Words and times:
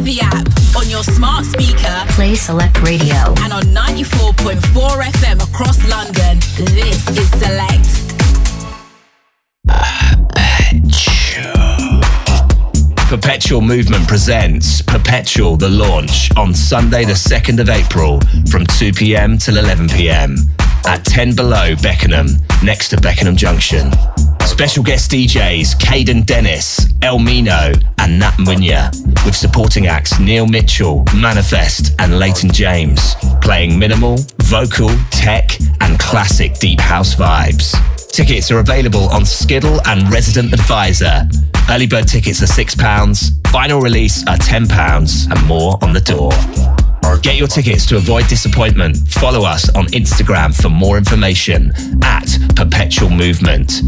via 0.00 0.14
the 0.14 0.20
app, 0.20 0.76
on 0.76 0.88
your 0.88 1.02
smart 1.02 1.44
speaker, 1.44 2.04
Play 2.10 2.34
Select 2.34 2.82
Radio, 2.82 3.34
and 3.40 3.52
on 3.52 3.62
94.4 3.64 4.60
FM 4.60 5.42
across 5.42 5.78
London. 5.88 6.38
This 6.74 7.08
is 7.10 7.30
Select. 7.30 8.02
Perpetual 13.08 13.60
Movement 13.60 14.06
presents 14.08 14.82
Perpetual 14.82 15.56
the 15.56 15.68
launch 15.68 16.28
on 16.36 16.52
Sunday, 16.52 17.04
the 17.04 17.12
2nd 17.12 17.60
of 17.60 17.68
April 17.68 18.20
from 18.50 18.66
2 18.66 18.92
pm 18.92 19.38
till 19.38 19.58
11 19.58 19.88
pm 19.88 20.36
at 20.86 21.04
10 21.04 21.34
below 21.36 21.74
Beckenham, 21.82 22.26
next 22.64 22.88
to 22.88 23.00
Beckenham 23.00 23.36
Junction. 23.36 23.90
Special 24.46 24.82
guest 24.82 25.10
DJs 25.10 25.76
Caden 25.76 26.24
Dennis, 26.24 26.88
El 27.02 27.18
Mino, 27.18 27.72
and 27.98 28.18
Nat 28.18 28.32
Munya, 28.38 28.90
with 29.24 29.34
supporting 29.34 29.86
acts 29.86 30.18
Neil 30.18 30.46
Mitchell, 30.46 31.04
Manifest, 31.14 31.94
and 31.98 32.18
Leighton 32.18 32.50
James, 32.50 33.16
playing 33.42 33.78
minimal, 33.78 34.16
vocal, 34.44 34.88
tech, 35.10 35.58
and 35.82 35.98
classic 35.98 36.54
deep 36.58 36.80
house 36.80 37.14
vibes. 37.14 37.74
Tickets 38.10 38.50
are 38.50 38.60
available 38.60 39.08
on 39.10 39.26
Skiddle 39.26 39.78
and 39.86 40.10
Resident 40.10 40.54
Advisor. 40.54 41.28
Early 41.68 41.86
bird 41.86 42.08
tickets 42.08 42.42
are 42.42 42.46
£6, 42.46 43.48
final 43.48 43.80
release 43.80 44.26
are 44.26 44.36
£10, 44.36 45.30
and 45.30 45.46
more 45.46 45.76
on 45.82 45.92
the 45.92 46.00
door. 46.00 46.85
Get 47.22 47.36
your 47.36 47.48
tickets 47.48 47.86
to 47.86 47.96
avoid 47.96 48.26
disappointment. 48.28 48.96
Follow 49.08 49.44
us 49.44 49.68
on 49.74 49.86
Instagram 49.86 50.54
for 50.60 50.68
more 50.68 50.96
information 50.96 51.72
at 52.02 52.26
Perpetual 52.54 53.10
Movement. 53.10 53.82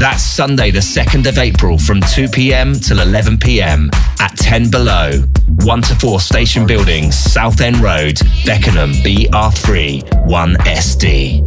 That's 0.00 0.22
Sunday, 0.22 0.70
the 0.70 0.80
2nd 0.80 1.28
of 1.28 1.38
April 1.38 1.78
from 1.78 2.00
2 2.00 2.28
pm 2.28 2.74
till 2.74 3.00
11 3.00 3.38
pm 3.38 3.90
at 4.18 4.36
10 4.36 4.70
Below, 4.70 5.22
1 5.64 5.82
to 5.82 5.94
4 5.94 6.20
Station 6.20 6.66
Buildings, 6.66 7.16
Southend 7.16 7.76
Road, 7.76 8.20
Beckenham, 8.44 8.92
BR3 8.92 10.02
1SD. 10.26 11.40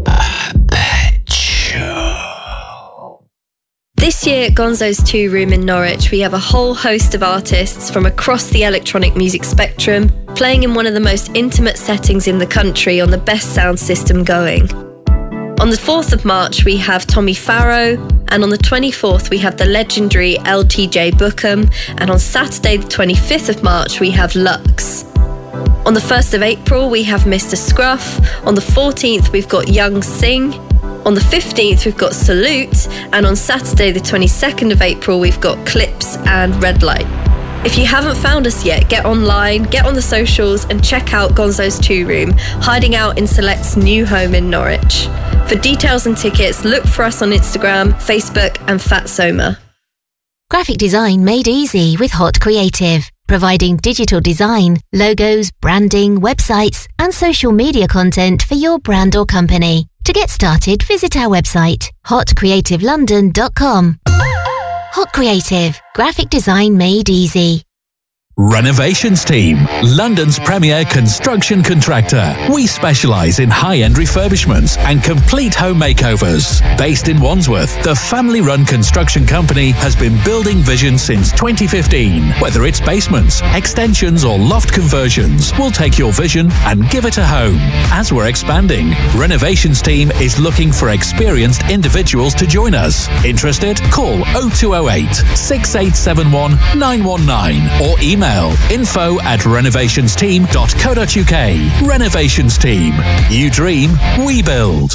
This 4.04 4.28
year 4.28 4.48
at 4.48 4.52
Gonzo's 4.54 5.02
Two 5.02 5.32
Room 5.32 5.54
in 5.54 5.62
Norwich, 5.62 6.12
we 6.12 6.20
have 6.20 6.34
a 6.34 6.38
whole 6.38 6.73
host 6.73 7.16
of 7.16 7.23
artists 7.23 7.90
from 7.90 8.06
across 8.06 8.50
the 8.50 8.64
electronic 8.64 9.16
music 9.16 9.46
spectrum 9.46 10.09
playing 10.36 10.64
in 10.64 10.73
one 10.73 10.86
of 10.86 10.94
the 10.94 11.00
most 11.00 11.34
intimate 11.36 11.78
settings 11.78 12.28
in 12.28 12.38
the 12.38 12.46
country 12.46 13.00
on 13.00 13.12
the 13.12 13.18
best 13.18 13.56
sound 13.56 13.80
system 13.80 14.26
going. 14.26 14.64
On 15.62 15.70
the 15.70 15.78
4th 15.78 16.12
of 16.12 16.26
March, 16.26 16.66
we 16.66 16.76
have 16.76 17.08
Tommy 17.08 17.34
Farrow, 17.34 17.94
and 18.28 18.44
on 18.44 18.50
the 18.50 18.58
24th, 18.58 19.30
we 19.30 19.38
have 19.38 19.56
the 19.56 19.68
legendary 19.68 20.36
LTJ 20.40 21.12
Bukem, 21.12 21.74
and 21.98 22.12
on 22.12 22.20
Saturday, 22.20 22.76
the 22.76 22.88
25th 22.90 23.48
of 23.48 23.64
March, 23.64 24.02
we 24.02 24.12
have 24.12 24.36
Lux. 24.36 25.06
On 25.86 25.94
the 25.94 26.02
1st 26.02 26.34
of 26.34 26.42
April, 26.42 26.90
we 26.90 27.04
have 27.04 27.22
Mr. 27.22 27.56
Scruff. 27.56 28.20
On 28.46 28.54
the 28.54 28.59
14th, 28.59 29.31
we've 29.31 29.48
got 29.48 29.70
Young 29.70 30.02
Sing. 30.02 30.52
On 31.06 31.14
the 31.14 31.20
15th, 31.20 31.86
we've 31.86 31.98
got 31.98 32.14
Salute. 32.14 32.88
And 33.12 33.26
on 33.26 33.36
Saturday, 33.36 33.92
the 33.92 34.00
22nd 34.00 34.72
of 34.72 34.82
April, 34.82 35.20
we've 35.20 35.40
got 35.42 35.66
Clips 35.68 36.16
and 36.26 36.62
Red 36.64 36.82
Light. 36.82 37.06
If 37.66 37.78
you 37.78 37.86
haven't 37.86 38.16
found 38.16 38.48
us 38.48 38.66
yet, 38.66 38.90
get 38.90 39.06
online, 39.06 39.64
get 39.64 39.86
on 39.86 39.96
the 39.96 40.02
socials, 40.02 40.66
and 40.66 40.84
check 40.84 41.14
out 41.14 41.31
Gonzo's 41.31 41.78
Two 41.78 42.08
Room, 42.08 42.31
hiding 42.38 42.96
out 42.96 43.18
in 43.18 43.28
Select's 43.28 43.76
new 43.76 44.06
home 44.06 44.34
in 44.34 44.50
Norwich. 44.50 45.08
For 45.48 45.56
details 45.56 46.06
and 46.06 46.18
tickets, 46.18 46.64
look 46.64 46.86
for 46.86 47.04
us 47.04 47.22
on 47.22 47.31
Instagram, 47.31 47.94
Facebook, 47.94 48.58
and 48.70 48.80
Fatsoma. 48.80 49.58
Graphic 50.50 50.78
design 50.78 51.26
made 51.26 51.48
easy 51.48 51.98
with 51.98 52.12
Hot 52.12 52.40
Creative, 52.40 53.09
providing 53.28 53.76
digital 53.78 54.22
design, 54.22 54.78
logos, 54.94 55.52
branding, 55.62 56.22
websites, 56.22 56.88
and 57.00 57.14
social 57.14 57.52
media 57.52 57.88
content 57.88 58.44
for 58.44 58.56
your 58.56 58.80
brand 58.80 59.16
or 59.16 59.25
company. 59.25 59.88
To 60.06 60.12
get 60.12 60.30
started, 60.30 60.84
visit 60.84 61.16
our 61.16 61.30
website, 61.30 61.90
hotcreativelondon.com. 62.06 64.00
Hot 64.06 65.14
Creative, 65.14 65.81
graphic 65.96 66.30
design 66.30 66.78
made 66.78 67.09
easy. 67.09 67.64
Renovations 68.36 69.24
Team, 69.24 69.60
London's 69.84 70.40
premier 70.40 70.84
construction 70.86 71.62
contractor. 71.62 72.36
We 72.52 72.66
specialise 72.66 73.38
in 73.38 73.48
high-end 73.52 73.94
refurbishments 73.94 74.76
and 74.80 75.04
complete 75.04 75.54
home 75.54 75.80
makeovers. 75.80 76.60
Based 76.76 77.10
in 77.10 77.20
Wandsworth, 77.20 77.84
the 77.84 77.94
family-run 77.94 78.66
construction 78.66 79.28
company 79.28 79.70
has 79.70 79.96
been 79.96 80.18
building 80.24 80.58
vision 80.58 80.98
since 80.98 81.32
2015. 81.34 82.32
Whether 82.40 82.64
it's 82.64 82.82
basements, 82.82 83.42
extensions 83.54 84.26
or 84.26 84.40
loft 84.40 84.74
conversions, 84.74 85.52
we'll 85.60 85.70
take 85.70 86.00
your 86.00 86.12
vision 86.12 86.50
and 86.66 86.90
give 86.90 87.06
it 87.06 87.20
a 87.20 87.26
home. 87.28 87.58
As 87.92 88.12
we're 88.12 88.30
expanding, 88.30 88.94
Renovations 89.16 89.80
Team 89.80 90.10
is 90.14 90.40
looking 90.40 90.72
for 90.72 90.90
experienced 90.90 91.62
individuals 91.70 92.34
to 92.34 92.48
join 92.48 92.74
us. 92.74 93.08
Interested? 93.24 93.78
Call 93.92 94.24
0208 94.34 95.14
6871 95.38 96.54
919 96.80 97.88
or 97.88 98.02
email 98.02 98.22
info 98.23 99.19
at 99.22 99.41
renovationsteam.co.uk. 99.41 101.89
Renovations 101.89 102.57
Team. 102.57 102.94
You 103.29 103.51
dream, 103.51 103.91
we 104.25 104.41
build. 104.41 104.91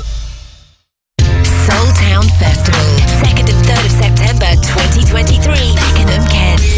Soul 1.18 1.92
Town 1.92 2.24
Festival, 2.38 2.80
2nd 3.20 3.50
and 3.52 3.64
3rd 3.66 3.84
of 3.84 3.90
September 3.92 4.50
2023, 4.62 5.74
Beckenham, 5.74 6.26
Kent. 6.30 6.77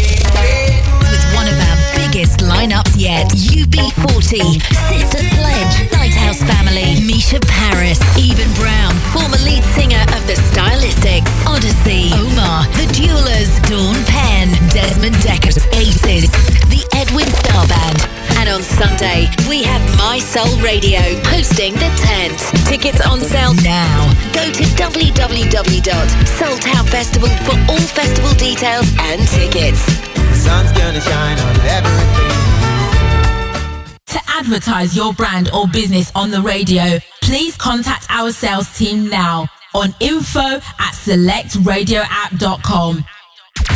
Lineups 2.41 2.97
yet, 2.97 3.29
UB40, 3.29 4.57
Sister 4.89 5.21
Sledge, 5.37 5.75
Lighthouse 5.93 6.41
Family, 6.43 6.97
Mica 7.05 7.37
Paris, 7.45 8.01
Eban 8.17 8.49
Brown, 8.57 8.97
former 9.13 9.37
lead 9.45 9.61
singer 9.77 10.01
of 10.17 10.25
The 10.25 10.33
Stylistics, 10.49 11.29
Odyssey, 11.45 12.09
Omar, 12.17 12.65
The 12.81 12.89
Dualers, 12.97 13.53
Dawn 13.69 13.93
Penn, 14.05 14.49
Desmond 14.69 15.15
Dekker, 15.21 15.53
Aces, 15.77 16.31
The 16.73 16.81
Edwin 16.97 17.29
Starr 17.29 17.67
Band. 17.67 18.07
And 18.39 18.49
on 18.49 18.63
Sunday, 18.63 19.29
we 19.47 19.61
have 19.63 19.81
My 19.97 20.17
Soul 20.17 20.57
Radio 20.61 20.99
hosting 21.29 21.73
the 21.73 21.91
tent. 22.01 22.39
Tickets 22.65 23.01
on 23.05 23.21
sale 23.21 23.53
now. 23.61 24.09
Go 24.33 24.49
to 24.49 24.63
www.soultownfestival 24.81 27.29
for 27.45 27.55
all 27.71 27.79
festival 27.79 28.33
details 28.33 28.91
and 28.99 29.27
tickets. 29.27 30.10
Sun's 30.35 30.71
gonna 30.71 31.01
shine 31.01 31.39
on 31.39 31.55
everything. 31.61 32.31
To 34.07 34.19
advertise 34.27 34.95
your 34.95 35.13
brand 35.13 35.49
or 35.53 35.67
business 35.67 36.11
on 36.15 36.31
the 36.31 36.41
radio, 36.41 36.99
please 37.21 37.55
contact 37.57 38.07
our 38.09 38.31
sales 38.31 38.69
team 38.77 39.07
now 39.09 39.47
on 39.73 39.93
info 39.99 40.39
at 40.39 40.93
selectradioapp.com. 40.93 43.05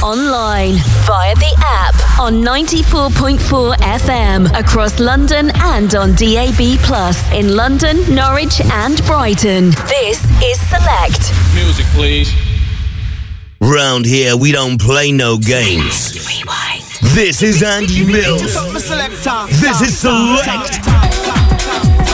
Online, 0.03 0.75
via 1.05 1.33
the 1.35 1.55
app, 1.65 1.95
on 2.19 2.43
94.4 2.43 3.75
FM, 3.77 4.45
across 4.59 4.99
London 4.99 5.51
and 5.55 5.95
on 5.95 6.13
DAB, 6.15 6.77
Plus 6.83 7.17
in 7.31 7.55
London, 7.55 8.03
Norwich, 8.13 8.59
and 8.61 9.01
Brighton. 9.05 9.69
This 9.87 10.21
is 10.43 10.59
Select. 10.67 11.31
Music, 11.55 11.85
please. 11.93 12.33
Round 13.65 14.05
here, 14.05 14.37
we 14.37 14.51
don't 14.51 14.79
play 14.79 15.11
no 15.11 15.39
games. 15.39 16.13
This 17.15 17.41
is 17.41 17.63
Andy 17.63 18.05
Mills. 18.05 18.53
This 19.59 19.81
is 19.81 19.97
Select. 19.97 22.04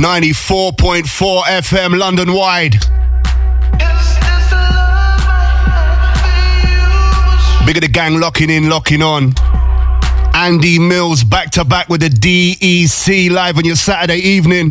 94.4 0.00 1.42
FM 1.42 1.98
London 1.98 2.32
wide. 2.32 2.72
Big 7.66 7.76
of 7.76 7.82
the 7.82 7.88
gang 7.92 8.18
locking 8.18 8.48
in, 8.48 8.70
locking 8.70 9.02
on. 9.02 9.34
Andy 10.34 10.78
Mills 10.78 11.22
back 11.22 11.50
to 11.50 11.66
back 11.66 11.90
with 11.90 12.00
the 12.00 12.08
DEC 12.08 13.30
live 13.30 13.58
on 13.58 13.66
your 13.66 13.76
Saturday 13.76 14.16
evening. 14.16 14.70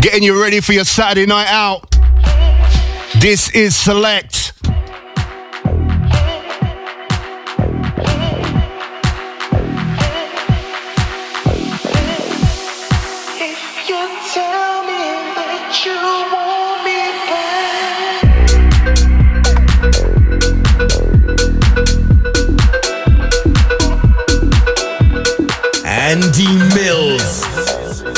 Getting 0.00 0.22
you 0.22 0.40
ready 0.40 0.60
for 0.60 0.72
your 0.72 0.86
Saturday 0.86 1.26
night 1.26 1.48
out. 1.48 1.90
This 3.20 3.50
is 3.50 3.76
Select. 3.76 4.35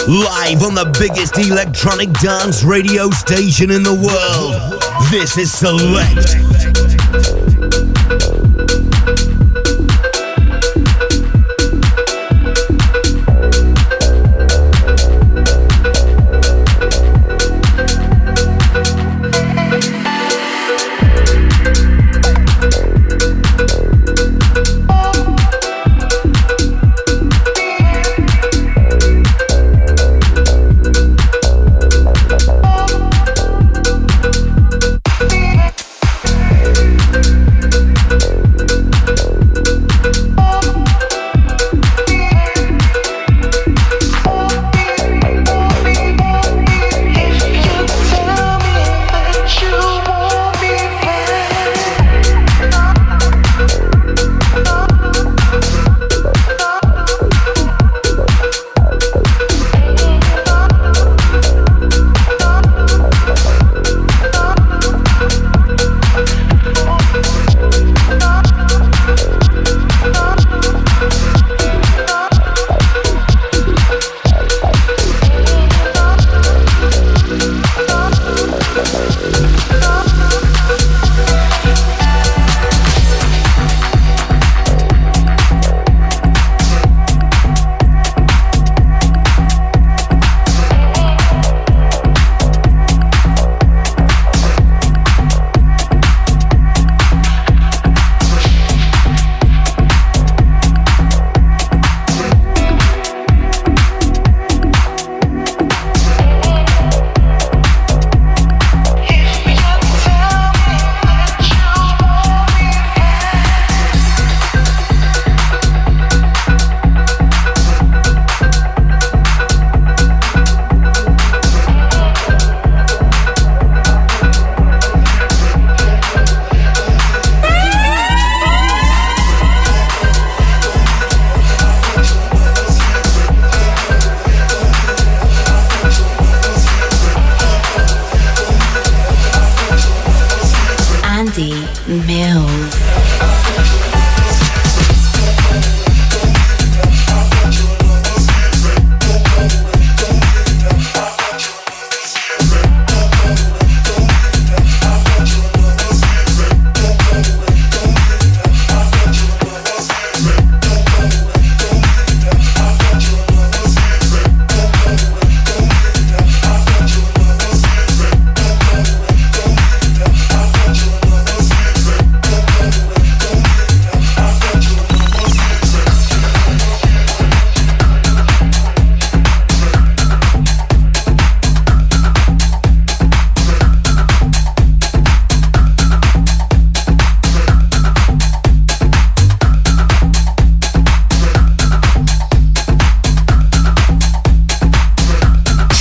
Live 0.09 0.63
on 0.63 0.75
the 0.75 0.87
biggest 0.99 1.37
electronic 1.37 2.11
dance 2.13 2.65
radio 2.65 3.11
station 3.11 3.71
in 3.71 3.83
the 3.83 3.93
world. 3.93 4.81
This 5.11 5.37
is 5.37 5.53
Select. 5.53 6.78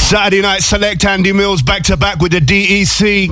Saturday 0.07 0.41
Night 0.41 0.63
Select 0.63 1.03
Andy 1.03 1.33
Mills 1.33 1.61
back 1.61 1.83
to 1.83 1.97
back 1.97 2.21
with 2.21 2.31
the 2.31 2.39
DEC. 2.39 3.27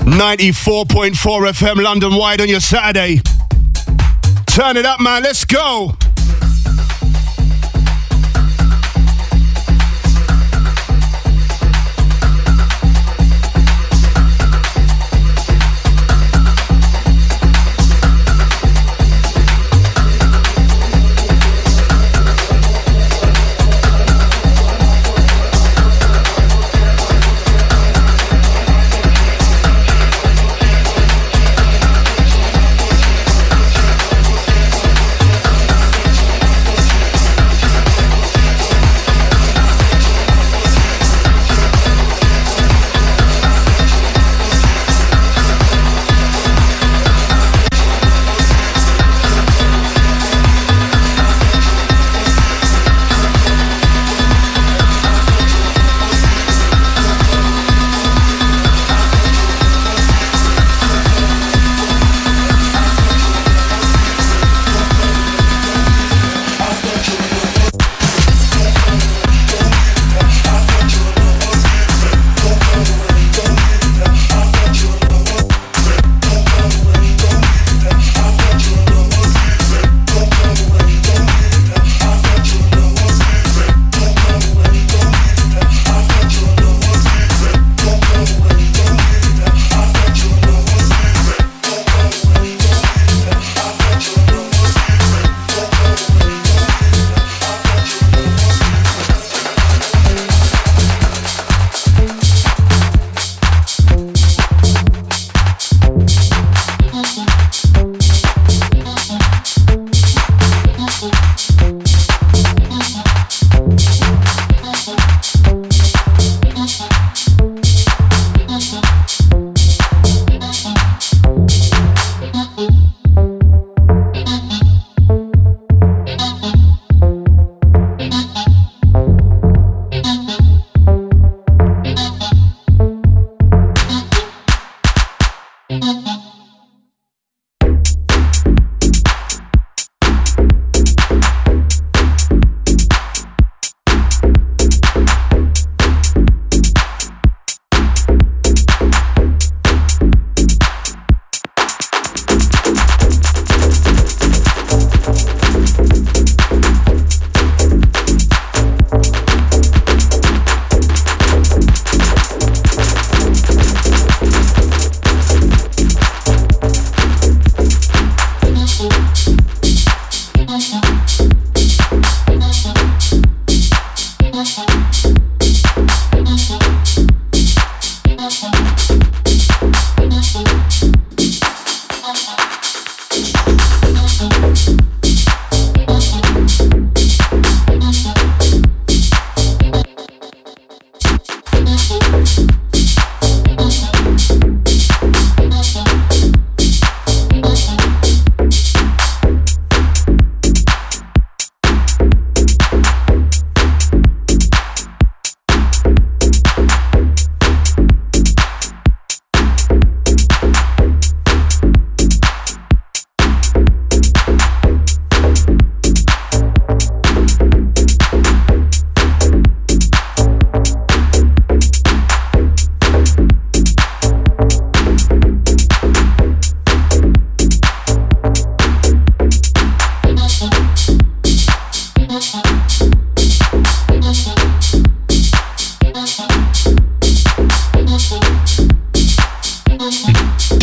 94.4 0.00 1.12
FM 1.14 1.84
London 1.84 2.16
wide 2.16 2.40
on 2.40 2.48
your 2.48 2.58
Saturday. 2.58 3.20
Turn 4.48 4.76
it 4.76 4.84
up, 4.84 4.98
man. 4.98 5.22
Let's 5.22 5.44
go. 5.44 5.96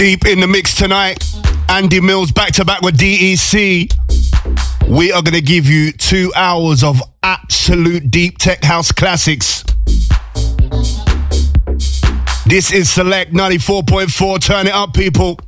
Deep 0.04 0.26
in 0.26 0.42
the 0.42 0.48
mix 0.48 0.76
tonight. 0.76 1.24
Andy 1.70 2.02
Mills 2.02 2.30
back 2.30 2.52
to 2.56 2.66
back 2.66 2.82
with 2.82 2.98
DEC. 2.98 3.90
We 4.90 5.14
are 5.14 5.22
going 5.22 5.34
to 5.34 5.42
give 5.42 5.66
you 5.66 5.94
two 5.94 6.30
hours 6.36 6.84
of 6.84 7.02
absolute 7.24 8.12
deep 8.12 8.38
tech 8.38 8.66
house 8.66 8.92
classics. 8.92 9.64
This 12.46 12.74
is 12.74 12.90
Select 12.90 13.32
94.4. 13.32 14.42
Turn 14.42 14.68
it 14.68 14.74
up, 14.74 14.94
people. 14.94 15.40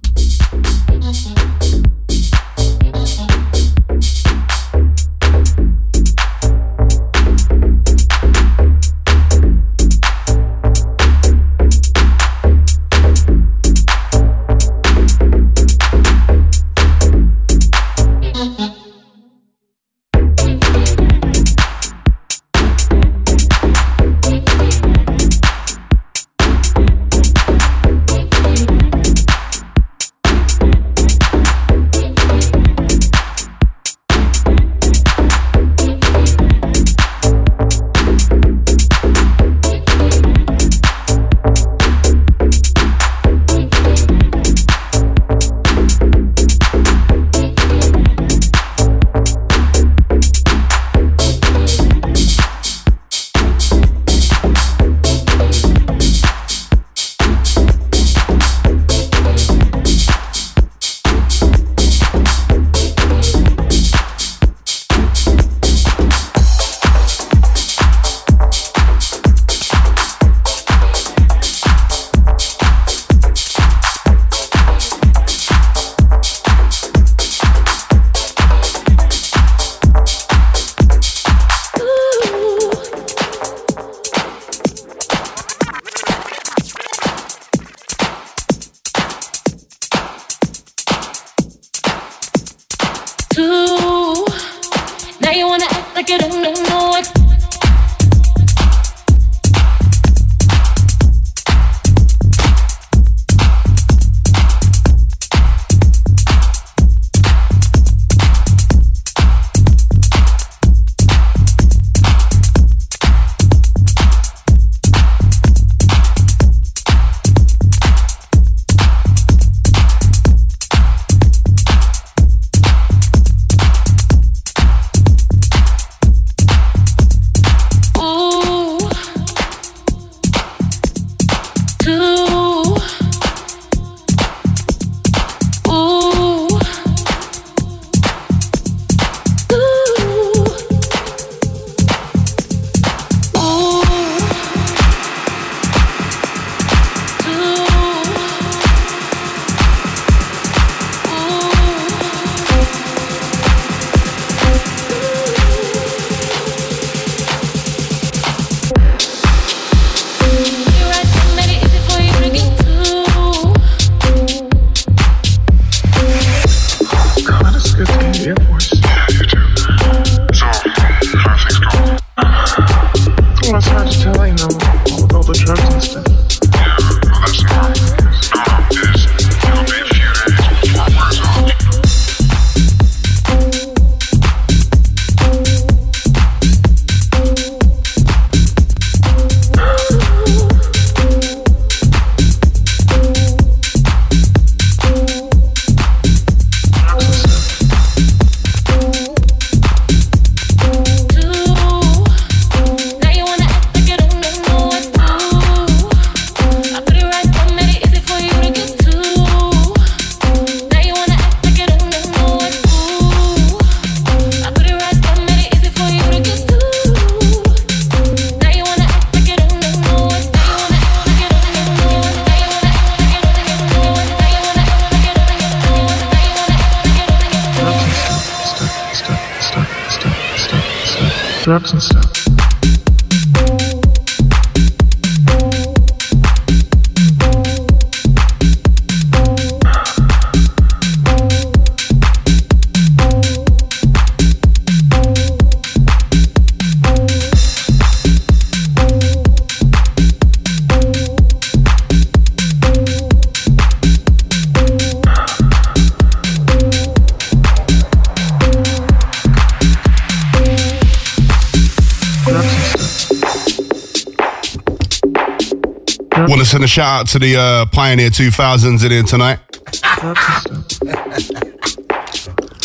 Shout 266.76 267.00
out 267.00 267.08
to 267.08 267.20
the 267.20 267.38
uh, 267.38 267.66
Pioneer 267.68 268.10
2000s 268.10 268.84
in 268.84 268.92
here 268.92 269.02
tonight. 269.04 269.40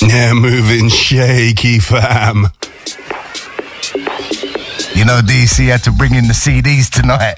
yeah, 0.03 0.33
moving 0.33 0.89
shaky, 0.89 1.79
fam. 1.79 2.47
You 4.97 5.05
know, 5.05 5.21
DC 5.23 5.65
had 5.69 5.85
to 5.85 5.93
bring 5.93 6.17
in 6.17 6.27
the 6.27 6.33
CDs 6.33 6.91
tonight. 6.91 7.37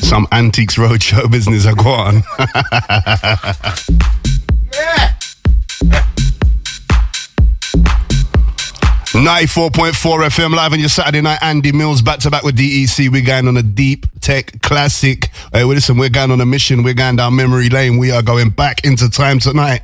Some 0.00 0.26
Antiques 0.32 0.76
Roadshow 0.76 1.30
business 1.30 1.66
I 1.66 1.74
go 1.74 1.90
on. 1.90 2.14
yeah. 4.72 5.12
94.4 9.12 9.92
FM 9.92 10.54
live 10.54 10.72
on 10.72 10.80
your 10.80 10.88
Saturday 10.88 11.20
night. 11.20 11.40
Andy 11.42 11.72
Mills 11.72 12.00
back 12.00 12.20
to 12.20 12.30
back 12.30 12.42
with 12.42 12.56
DEC. 12.56 13.10
We're 13.10 13.20
going 13.22 13.46
on 13.46 13.58
a 13.58 13.62
deep 13.62 14.06
tech 14.30 14.62
classic. 14.62 15.26
Hey, 15.52 15.64
well, 15.64 15.74
listen, 15.74 15.98
we're 15.98 16.08
going 16.08 16.30
on 16.30 16.40
a 16.40 16.46
mission. 16.46 16.84
We're 16.84 16.94
going 16.94 17.16
down 17.16 17.34
memory 17.34 17.68
lane. 17.68 17.98
We 17.98 18.12
are 18.12 18.22
going 18.22 18.50
back 18.50 18.84
into 18.84 19.10
time 19.10 19.40
tonight. 19.40 19.82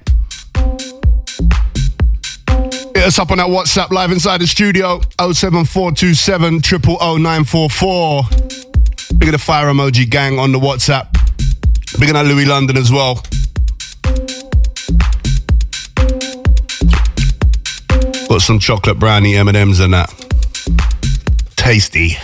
Hit 2.94 3.04
us 3.04 3.18
up 3.18 3.32
on 3.32 3.38
that 3.38 3.48
WhatsApp 3.48 3.90
live 3.90 4.12
inside 4.12 4.40
the 4.40 4.46
studio 4.46 5.00
07427 5.18 6.60
000944. 6.60 9.18
Big 9.18 9.30
of 9.30 9.32
the 9.32 9.38
fire 9.38 9.66
emoji 9.66 10.08
gang 10.08 10.38
on 10.38 10.52
the 10.52 10.60
WhatsApp. 10.60 11.12
Big 11.98 12.14
of 12.14 12.26
Louis 12.28 12.44
London 12.44 12.76
as 12.76 12.92
well. 12.92 13.20
Got 18.28 18.42
some 18.42 18.60
chocolate 18.60 19.00
brownie 19.00 19.34
M&Ms 19.34 19.80
and 19.80 19.94
that. 19.94 20.14
Tasty. 21.56 22.16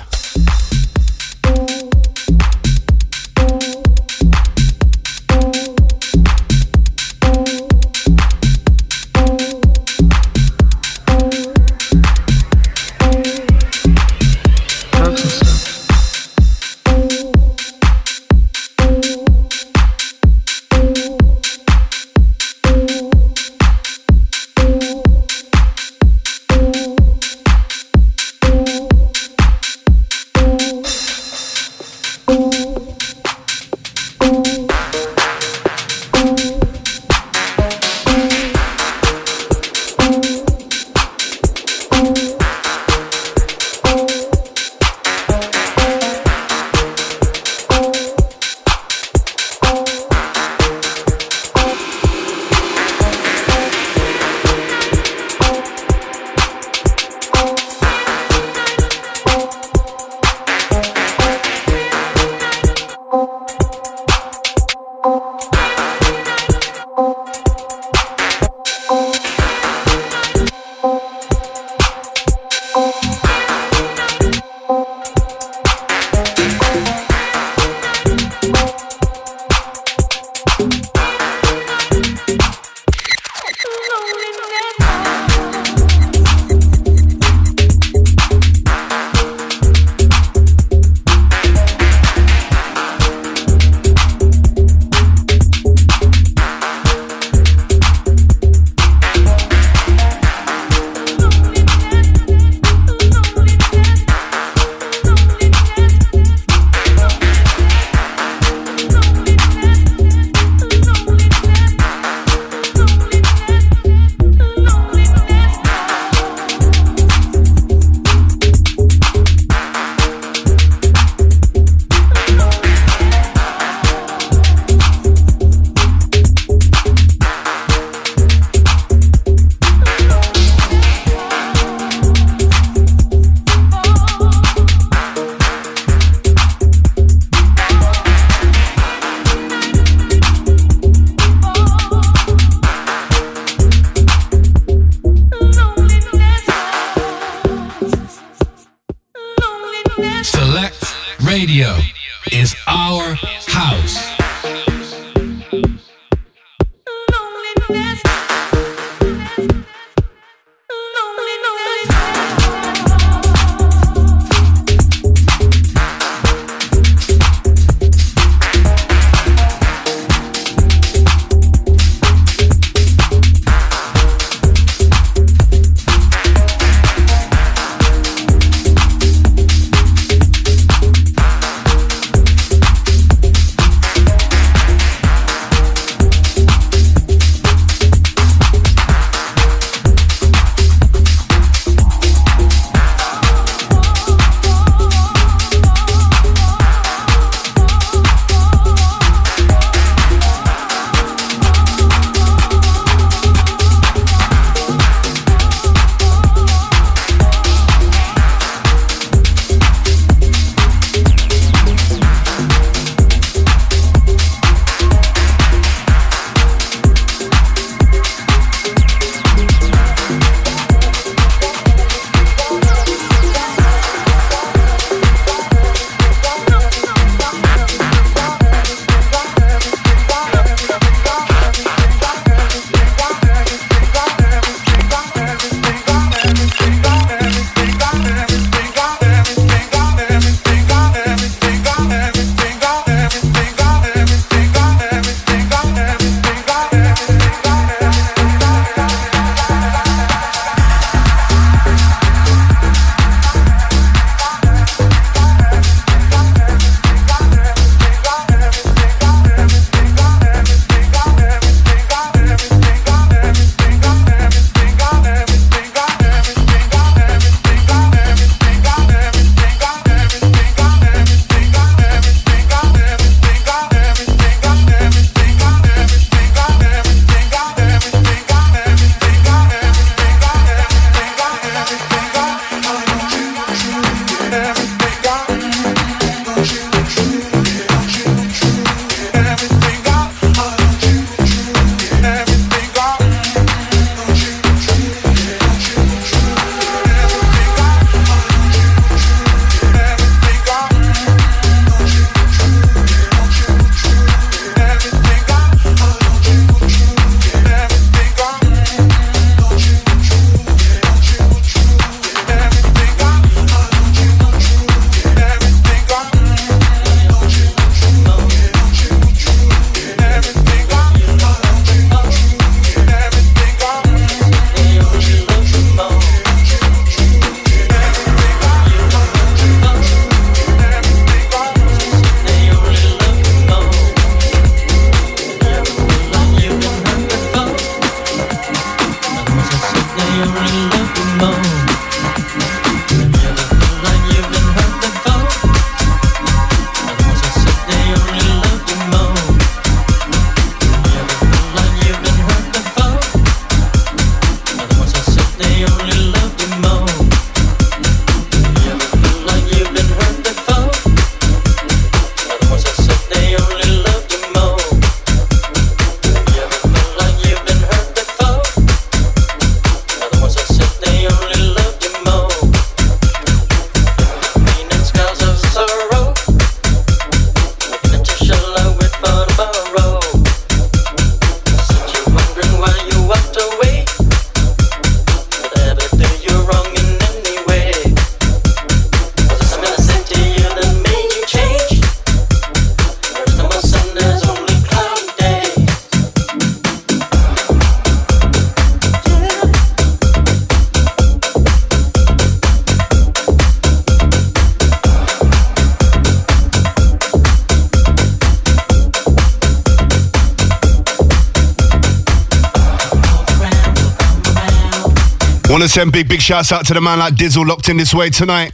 Send 415.72 415.90
big, 415.90 416.06
big 416.06 416.20
shouts 416.20 416.52
out 416.52 416.66
to 416.66 416.74
the 416.74 416.82
man 416.82 416.98
like 416.98 417.14
Dizzle 417.14 417.48
locked 417.48 417.70
in 417.70 417.78
this 417.78 417.94
way 417.94 418.10
tonight. 418.10 418.52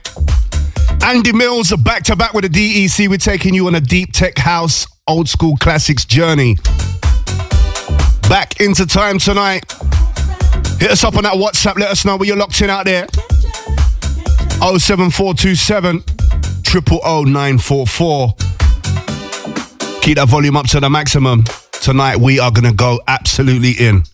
Andy 1.02 1.32
Mills, 1.32 1.72
back 1.78 2.04
to 2.04 2.14
back 2.14 2.32
with 2.32 2.44
the 2.44 2.48
DEC. 2.48 3.08
We're 3.08 3.18
taking 3.18 3.54
you 3.54 3.66
on 3.66 3.74
a 3.74 3.80
deep 3.80 4.12
tech 4.12 4.38
house, 4.38 4.86
old 5.08 5.28
school 5.28 5.56
classics 5.56 6.04
journey. 6.04 6.58
Back 8.28 8.60
into 8.60 8.86
time 8.86 9.18
tonight. 9.18 9.64
Hit 10.78 10.92
us 10.92 11.02
up 11.02 11.16
on 11.16 11.24
that 11.24 11.32
WhatsApp. 11.34 11.76
Let 11.76 11.90
us 11.90 12.04
know 12.04 12.16
where 12.16 12.28
you're 12.28 12.36
locked 12.36 12.60
in 12.60 12.70
out 12.70 12.84
there. 12.84 13.08
07427 14.60 16.04
944. 17.26 18.34
Keep 20.02 20.18
that 20.18 20.28
volume 20.28 20.56
up 20.56 20.66
to 20.66 20.78
the 20.78 20.88
maximum. 20.88 21.42
Tonight 21.82 22.18
we 22.18 22.38
are 22.38 22.52
going 22.52 22.70
to 22.70 22.74
go 22.74 23.00
absolutely 23.08 23.72
in. 23.72 24.04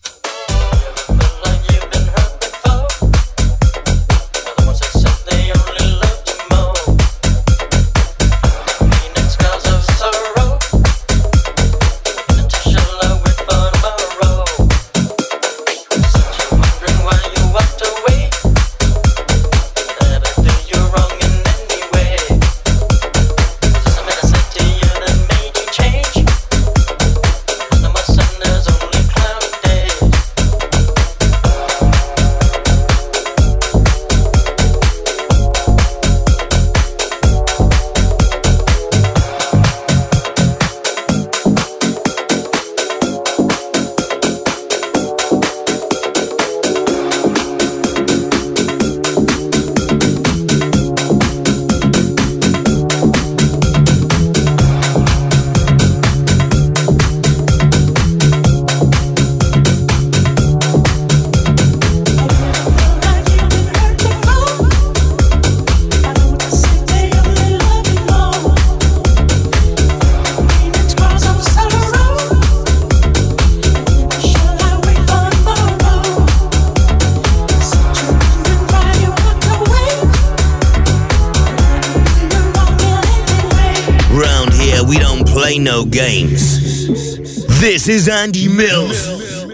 Games. 85.84 87.46
This 87.60 87.86
is 87.86 88.08
Andy 88.08 88.48
Mills. 88.48 89.44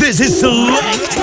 This 0.00 0.18
is 0.20 0.40
Select. 0.40 1.17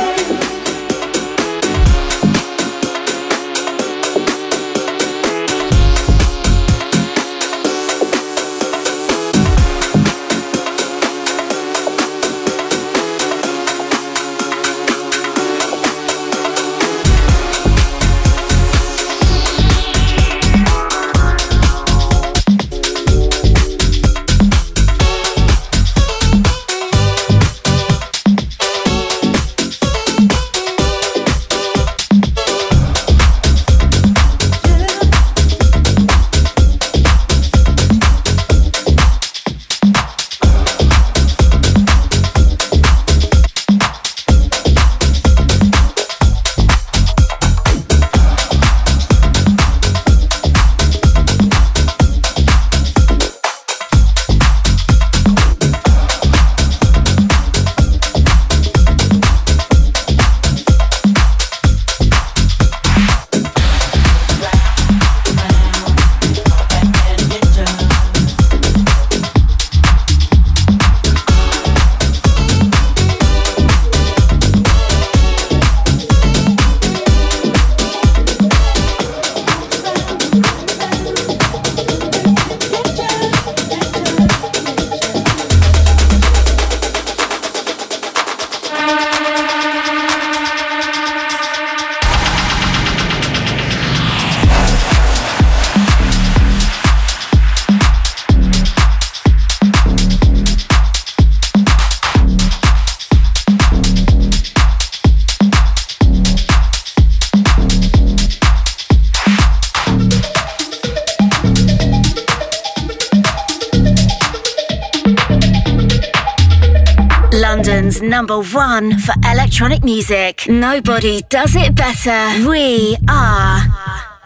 Electronic 119.55 119.85
music. 119.85 120.49
Nobody 120.49 121.21
does 121.29 121.55
it 121.55 121.75
better. 121.75 122.49
We 122.49 122.97
are 123.07 123.61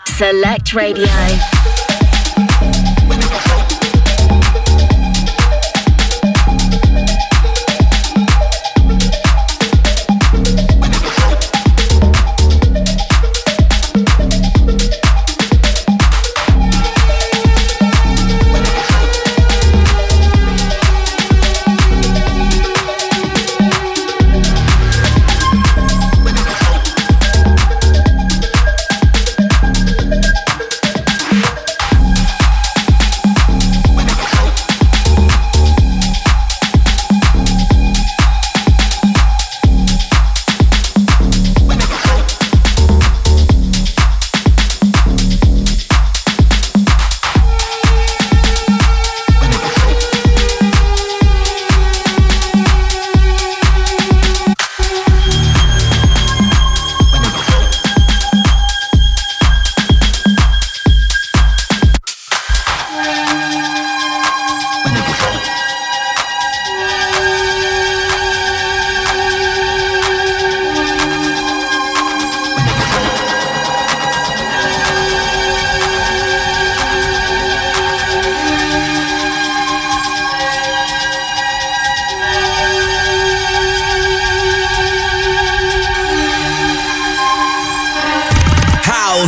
Select 0.08 0.74
Radio. 0.74 1.06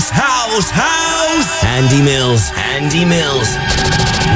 house, 0.10 0.70
house, 0.70 0.72
house. 0.72 1.64
Andy 1.64 2.02
Mills, 2.02 2.52
Andy 2.56 3.06
Mills. 3.06 3.56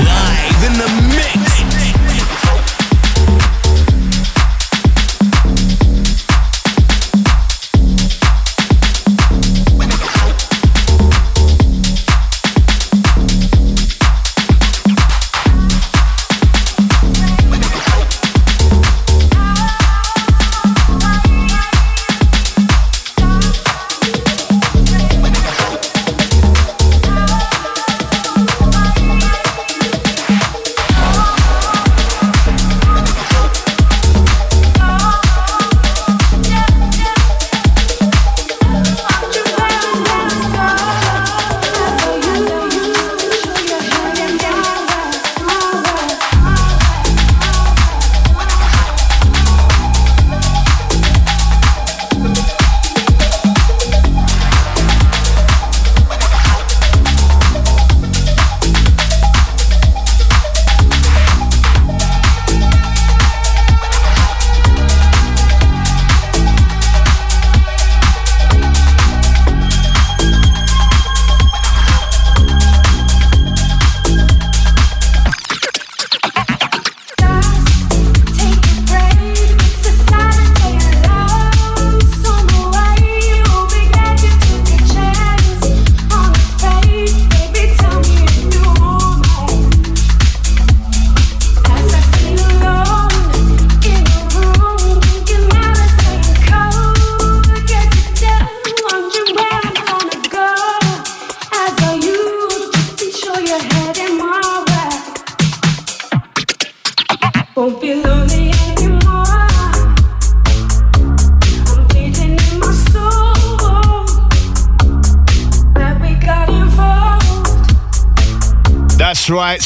Live 0.04 0.64
in 0.64 0.74
the 0.78 1.05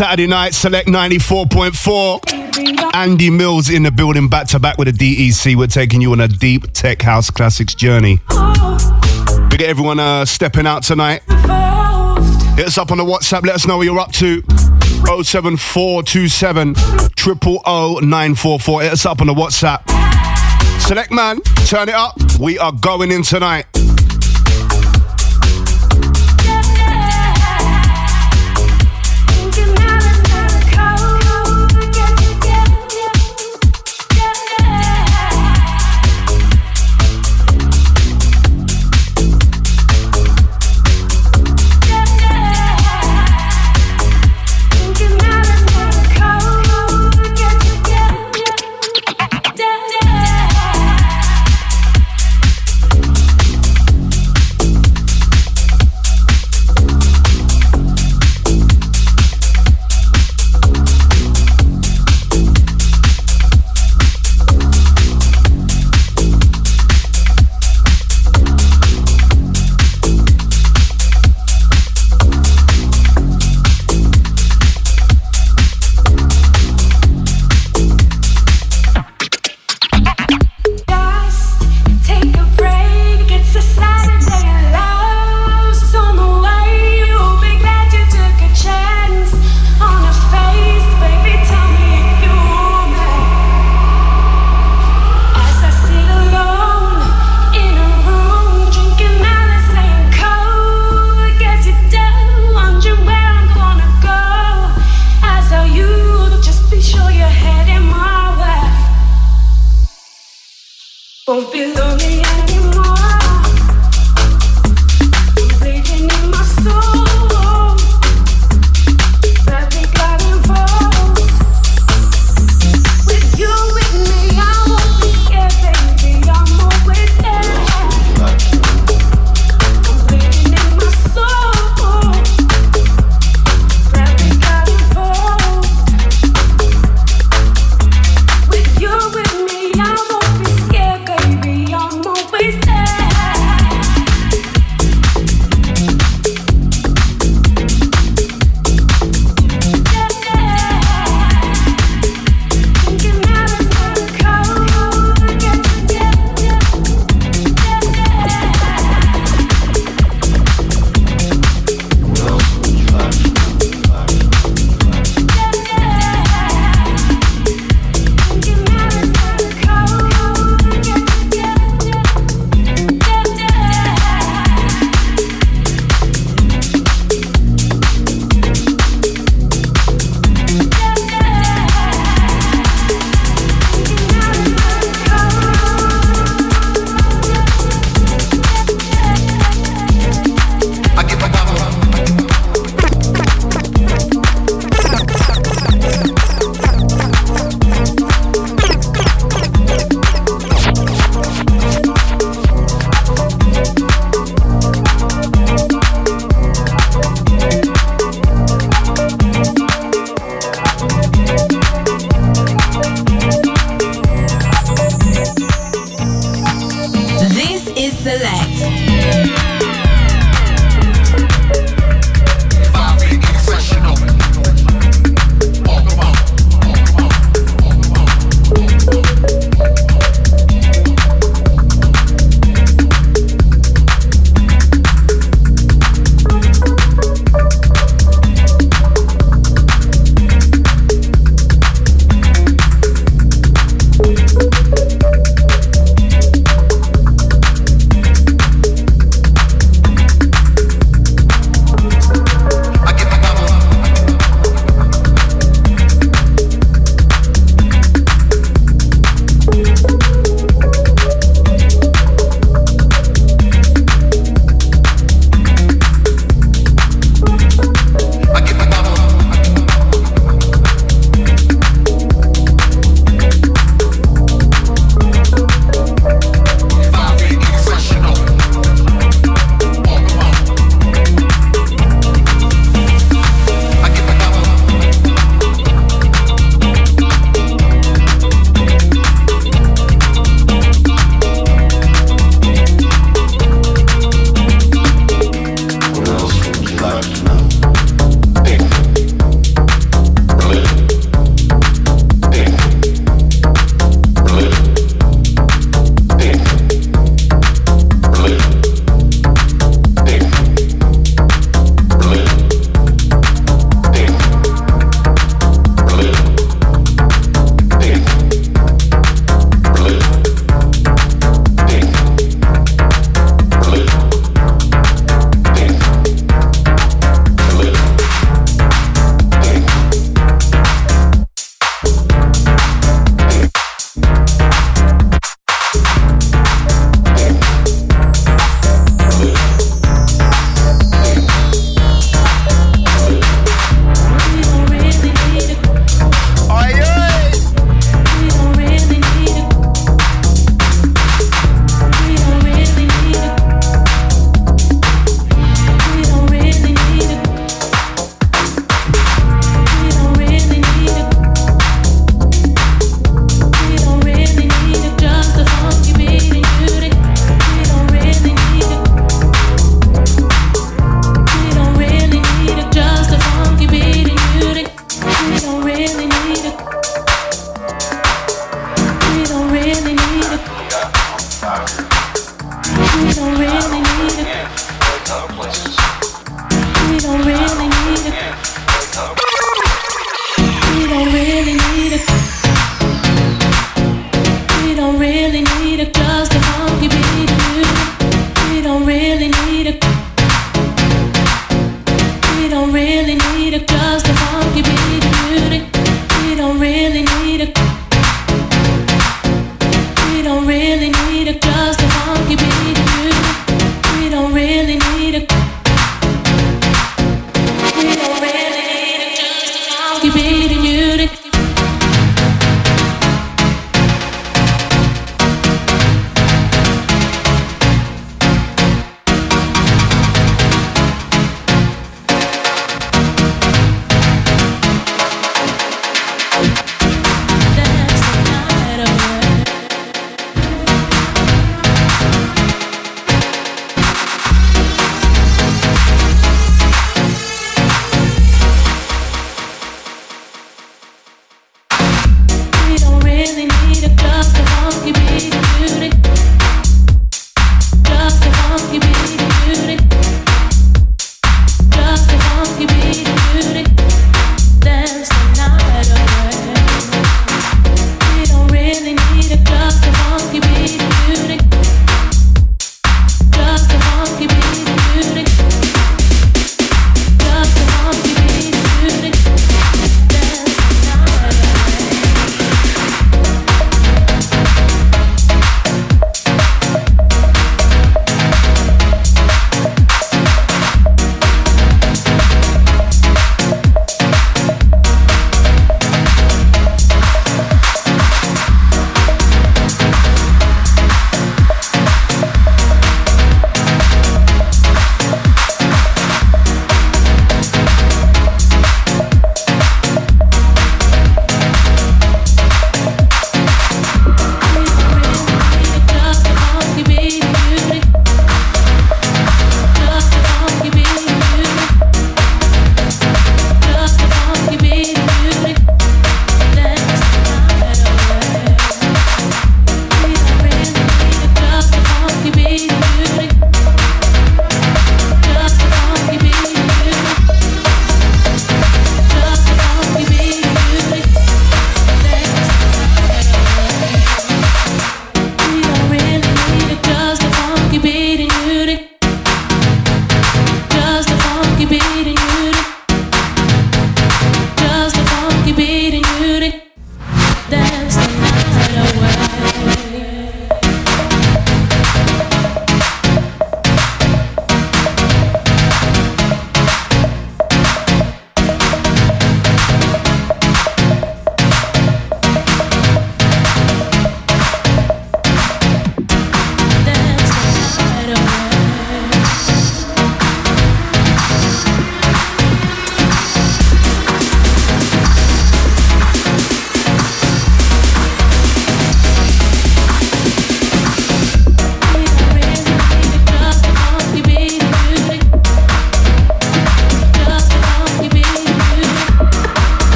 Saturday 0.00 0.26
night, 0.26 0.54
Select 0.54 0.88
94.4. 0.88 2.94
Andy 2.94 3.28
Mills 3.28 3.68
in 3.68 3.82
the 3.82 3.90
building, 3.90 4.30
back 4.30 4.46
to 4.46 4.58
back 4.58 4.78
with 4.78 4.88
a 4.88 4.92
DEC. 4.92 5.54
We're 5.54 5.66
taking 5.66 6.00
you 6.00 6.12
on 6.12 6.20
a 6.20 6.26
deep 6.26 6.72
tech 6.72 7.02
house 7.02 7.28
classics 7.28 7.74
journey. 7.74 8.18
We 8.30 9.58
get 9.58 9.68
everyone 9.68 10.00
uh, 10.00 10.24
stepping 10.24 10.66
out 10.66 10.84
tonight. 10.84 11.20
Hit 12.56 12.66
us 12.66 12.78
up 12.78 12.90
on 12.90 12.96
the 12.96 13.04
WhatsApp, 13.04 13.44
let 13.44 13.56
us 13.56 13.66
know 13.66 13.76
what 13.76 13.82
you're 13.82 13.98
up 13.98 14.12
to. 14.12 14.40
07427 15.22 16.72
944. 16.72 18.80
Hit 18.80 18.92
us 18.94 19.04
up 19.04 19.20
on 19.20 19.26
the 19.26 19.34
WhatsApp. 19.34 19.82
Select 20.80 21.12
man, 21.12 21.42
turn 21.66 21.90
it 21.90 21.94
up. 21.94 22.14
We 22.40 22.58
are 22.58 22.72
going 22.72 23.12
in 23.12 23.22
tonight. 23.22 23.66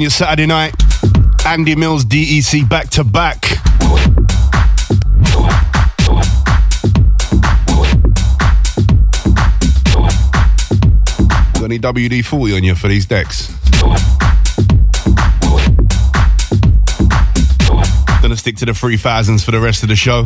On 0.00 0.02
your 0.02 0.10
Saturday 0.10 0.46
night. 0.46 0.74
Andy 1.44 1.76
Mills, 1.76 2.06
DEC 2.06 2.66
back 2.66 2.88
to 2.88 3.04
back. 3.04 3.42
Got 11.52 11.64
any 11.64 11.78
WD 11.78 12.24
40 12.24 12.56
on 12.56 12.64
you 12.64 12.74
for 12.74 12.88
these 12.88 13.04
decks? 13.04 13.54
Gonna 18.22 18.36
stick 18.36 18.56
to 18.56 18.64
the 18.64 18.72
3000s 18.72 19.44
for 19.44 19.50
the 19.50 19.60
rest 19.60 19.82
of 19.82 19.90
the 19.90 19.96
show. 19.96 20.24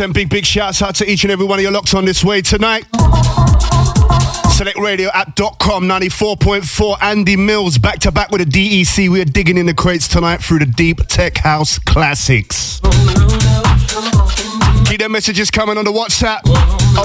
Send 0.00 0.14
big, 0.14 0.30
big 0.30 0.46
shouts 0.46 0.80
out 0.80 0.94
to 0.94 1.04
each 1.04 1.24
and 1.24 1.30
every 1.30 1.44
one 1.44 1.58
of 1.58 1.62
your 1.62 1.72
locks 1.72 1.92
on 1.92 2.06
this 2.06 2.24
way 2.24 2.40
tonight. 2.40 2.86
Select 4.50 4.78
Radio 4.78 5.10
at 5.12 5.36
.com 5.58 5.84
94.4 5.84 6.96
Andy 7.02 7.36
Mills 7.36 7.76
back 7.76 7.98
to 7.98 8.10
back 8.10 8.30
with 8.30 8.40
a 8.40 8.46
DEC. 8.46 9.10
We 9.10 9.20
are 9.20 9.26
digging 9.26 9.58
in 9.58 9.66
the 9.66 9.74
crates 9.74 10.08
tonight 10.08 10.42
through 10.42 10.60
the 10.60 10.64
deep 10.64 11.06
tech 11.08 11.36
house 11.36 11.78
classics. 11.78 12.80
Keep 14.86 15.00
them 15.00 15.12
messages 15.12 15.50
coming 15.50 15.76
on 15.76 15.84
the 15.84 15.92
WhatsApp 15.92 16.46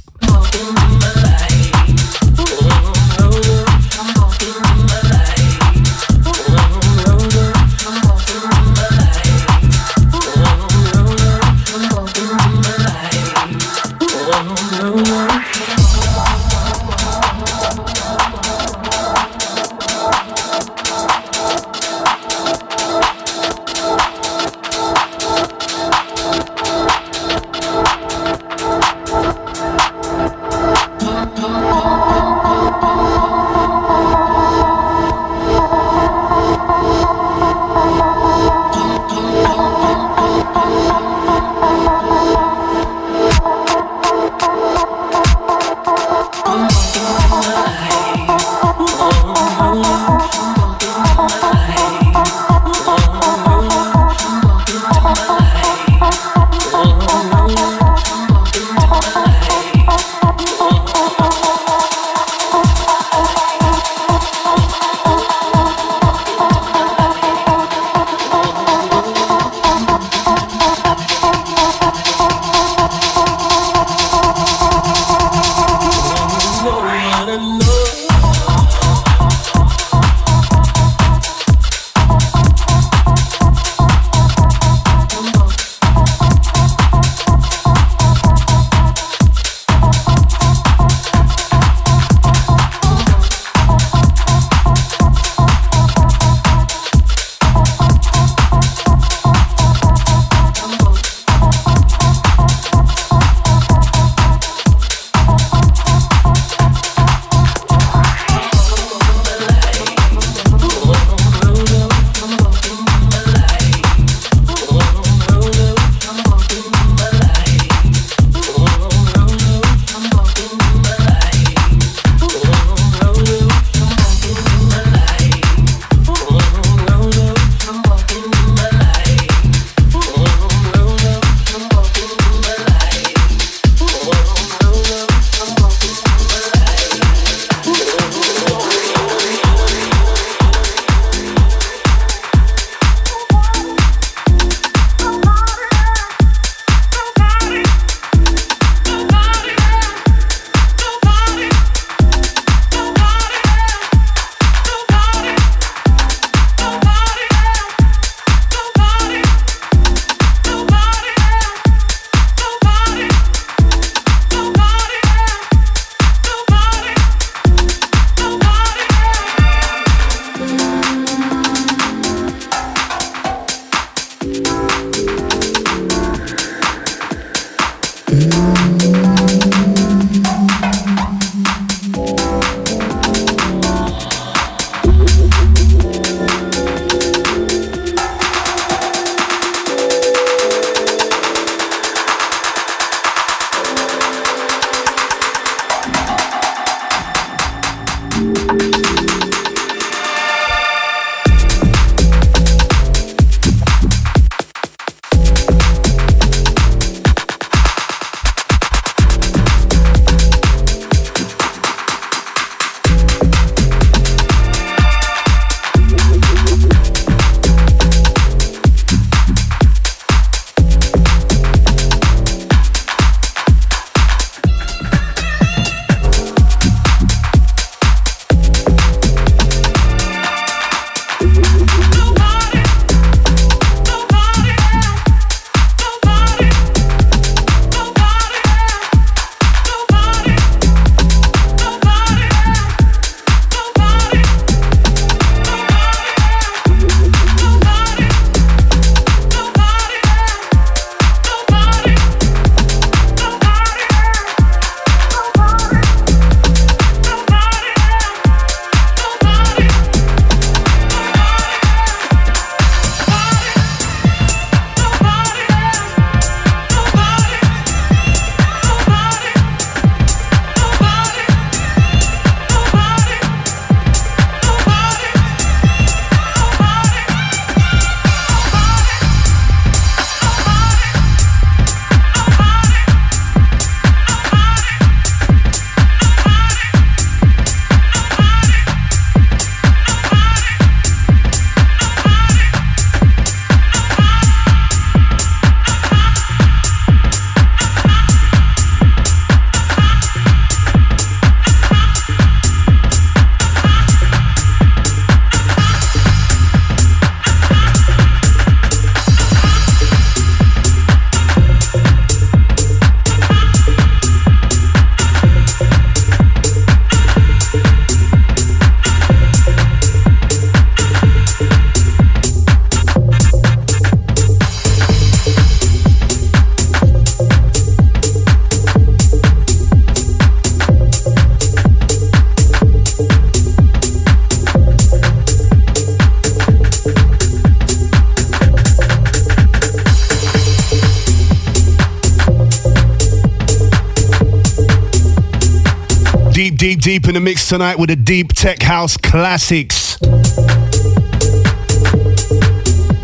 Deep, 346.83 347.07
in 347.07 347.13
the 347.13 347.19
mix 347.21 347.47
tonight 347.47 347.79
with 347.79 347.89
the 347.89 347.95
deep 347.95 348.33
tech 348.33 348.61
house 348.61 348.97
classics. 348.97 349.97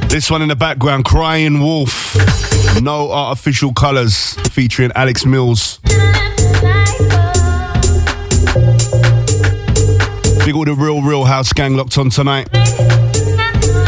This 0.09 0.30
one 0.30 0.41
in 0.41 0.49
the 0.49 0.57
background, 0.59 1.05
Crying 1.05 1.61
Wolf. 1.61 2.13
No 2.82 3.09
artificial 3.09 3.71
colors, 3.71 4.34
featuring 4.49 4.91
Alex 4.95 5.25
Mills. 5.25 5.80
Big 10.43 10.55
all 10.55 10.65
the 10.65 10.75
real, 10.77 11.01
real 11.01 11.23
house 11.23 11.53
gang 11.53 11.77
locked 11.77 11.97
on 11.97 12.09
tonight. 12.09 12.49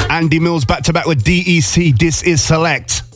Andy 0.09 0.39
Mills 0.39 0.63
back 0.63 0.83
to 0.83 0.93
back 0.93 1.05
with 1.05 1.21
DEC. 1.25 1.99
This 1.99 2.23
is 2.23 2.41
Select. 2.41 3.10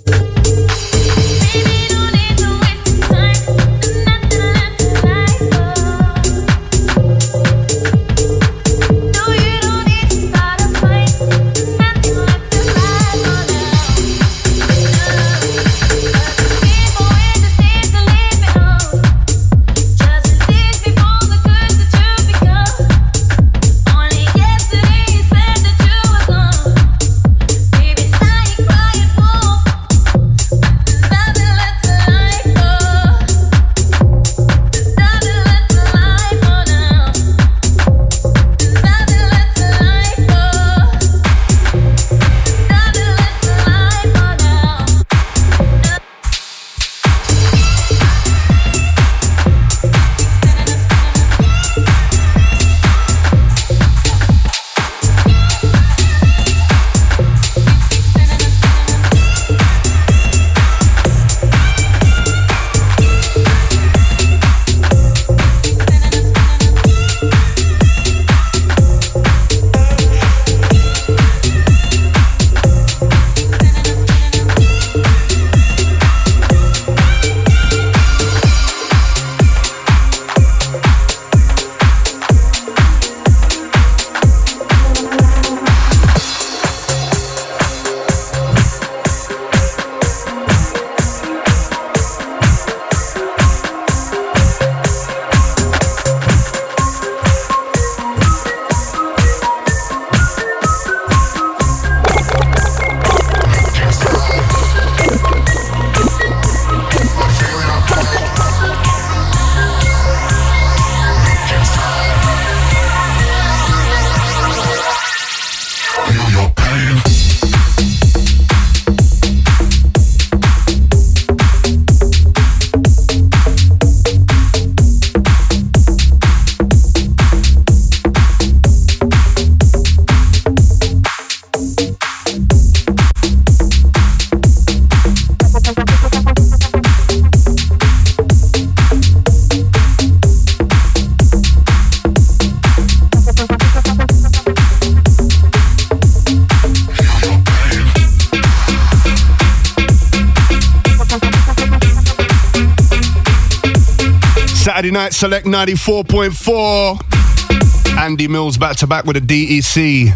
Night 154.95 155.13
select 155.13 155.45
94.4. 155.45 157.97
Andy 157.97 158.29
Mills 158.29 158.57
back 158.57 158.77
to 158.77 158.87
back 158.87 159.03
with 159.03 159.17
a 159.17 159.19
DEC. 159.19 160.15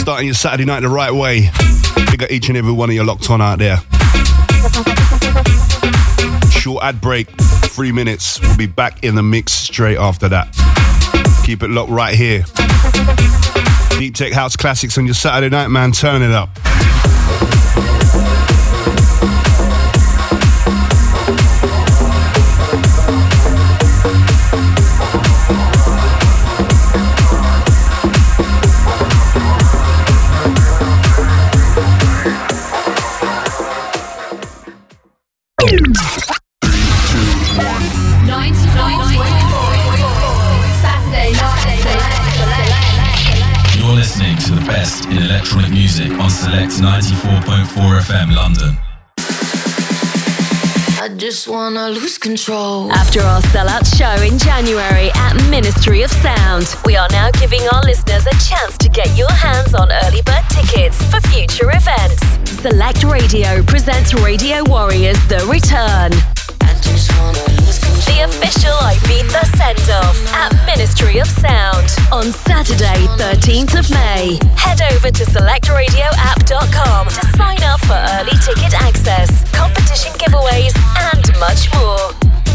Starting 0.00 0.26
your 0.26 0.34
Saturday 0.34 0.64
night 0.64 0.80
the 0.80 0.88
right 0.88 1.12
way. 1.12 1.48
Big 2.10 2.24
up 2.24 2.30
each 2.32 2.48
and 2.48 2.58
every 2.58 2.72
one 2.72 2.88
of 2.88 2.94
you 2.94 3.04
locked 3.04 3.30
on 3.30 3.40
out 3.40 3.60
there. 3.60 3.76
Short 6.50 6.82
ad 6.82 7.00
break, 7.00 7.28
three 7.38 7.92
minutes. 7.92 8.40
We'll 8.40 8.56
be 8.56 8.66
back 8.66 9.04
in 9.04 9.14
the 9.14 9.22
mix 9.22 9.52
straight 9.52 9.98
after 9.98 10.28
that. 10.30 10.52
Keep 11.44 11.62
it 11.62 11.70
locked 11.70 11.90
right 11.90 12.16
here. 12.16 12.42
Deep 13.96 14.16
Tech 14.16 14.32
House 14.32 14.56
Classics 14.56 14.98
on 14.98 15.04
your 15.04 15.14
Saturday 15.14 15.50
night, 15.50 15.68
man. 15.68 15.92
Turn 15.92 16.20
it 16.20 16.32
up. 16.32 16.48
94.4 47.74 48.00
FM 48.00 48.34
London. 48.34 48.78
I 51.00 51.08
just 51.16 51.48
wanna 51.48 51.90
lose 51.90 52.18
control. 52.18 52.90
After 52.92 53.20
our 53.20 53.40
sellout 53.52 53.84
show 53.98 54.22
in 54.22 54.38
January 54.38 55.10
at 55.14 55.34
Ministry 55.50 56.02
of 56.02 56.10
Sound, 56.10 56.74
we 56.86 56.96
are 56.96 57.08
now 57.10 57.30
giving 57.32 57.60
our 57.72 57.82
listeners 57.82 58.26
a 58.26 58.34
chance 58.48 58.78
to 58.78 58.88
get 58.88 59.16
your 59.18 59.30
hands 59.30 59.74
on 59.74 59.90
early 60.04 60.22
bird 60.22 60.44
tickets 60.50 60.96
for 61.10 61.20
future 61.28 61.70
events. 61.70 62.22
Select 62.62 63.02
Radio 63.04 63.62
presents 63.64 64.14
Radio 64.14 64.62
Warriors 64.64 65.18
The 65.26 65.44
Return. 65.50 66.12
The 66.94 68.22
official 68.22 68.70
Ibiza 68.70 69.42
send 69.56 69.90
off 69.90 70.14
at 70.32 70.54
Ministry 70.64 71.18
of 71.18 71.26
Sound 71.26 71.90
on 72.12 72.30
Saturday, 72.30 73.06
13th 73.18 73.76
of 73.76 73.90
May. 73.90 74.38
Head 74.54 74.80
over 74.92 75.10
to 75.10 75.24
selectradioapp.com 75.24 77.08
to 77.08 77.26
sign 77.36 77.62
up 77.64 77.80
for 77.80 77.98
early 78.14 78.38
ticket 78.38 78.80
access, 78.80 79.42
competition 79.50 80.12
giveaways, 80.12 80.74
and 81.12 81.26
much 81.40 81.66
more. 81.74 82.53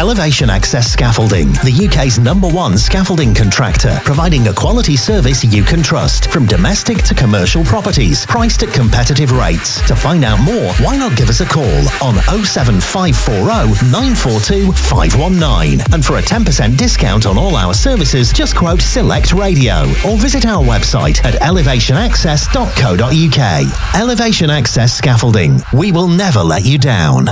Elevation 0.00 0.48
Access 0.48 0.88
Scaffolding, 0.90 1.48
the 1.62 1.86
UK's 1.86 2.18
number 2.18 2.48
one 2.48 2.78
scaffolding 2.78 3.34
contractor, 3.34 4.00
providing 4.02 4.48
a 4.48 4.54
quality 4.54 4.96
service 4.96 5.44
you 5.44 5.62
can 5.62 5.82
trust 5.82 6.30
from 6.30 6.46
domestic 6.46 7.02
to 7.02 7.14
commercial 7.14 7.62
properties, 7.64 8.24
priced 8.24 8.62
at 8.62 8.72
competitive 8.72 9.30
rates. 9.32 9.86
To 9.88 9.94
find 9.94 10.24
out 10.24 10.40
more, 10.40 10.72
why 10.76 10.96
not 10.96 11.18
give 11.18 11.28
us 11.28 11.40
a 11.40 11.44
call 11.44 11.68
on 12.02 12.14
07540 12.44 13.90
942 13.92 14.72
519. 14.72 15.80
And 15.92 16.02
for 16.02 16.16
a 16.16 16.22
10% 16.22 16.78
discount 16.78 17.26
on 17.26 17.36
all 17.36 17.54
our 17.56 17.74
services, 17.74 18.32
just 18.32 18.56
quote 18.56 18.80
Select 18.80 19.34
Radio 19.34 19.82
or 20.08 20.16
visit 20.16 20.46
our 20.46 20.64
website 20.64 21.22
at 21.26 21.34
elevationaccess.co.uk. 21.42 23.94
Elevation 24.00 24.48
Access 24.48 24.96
Scaffolding. 24.96 25.60
We 25.74 25.92
will 25.92 26.08
never 26.08 26.40
let 26.40 26.64
you 26.64 26.78
down. 26.78 27.26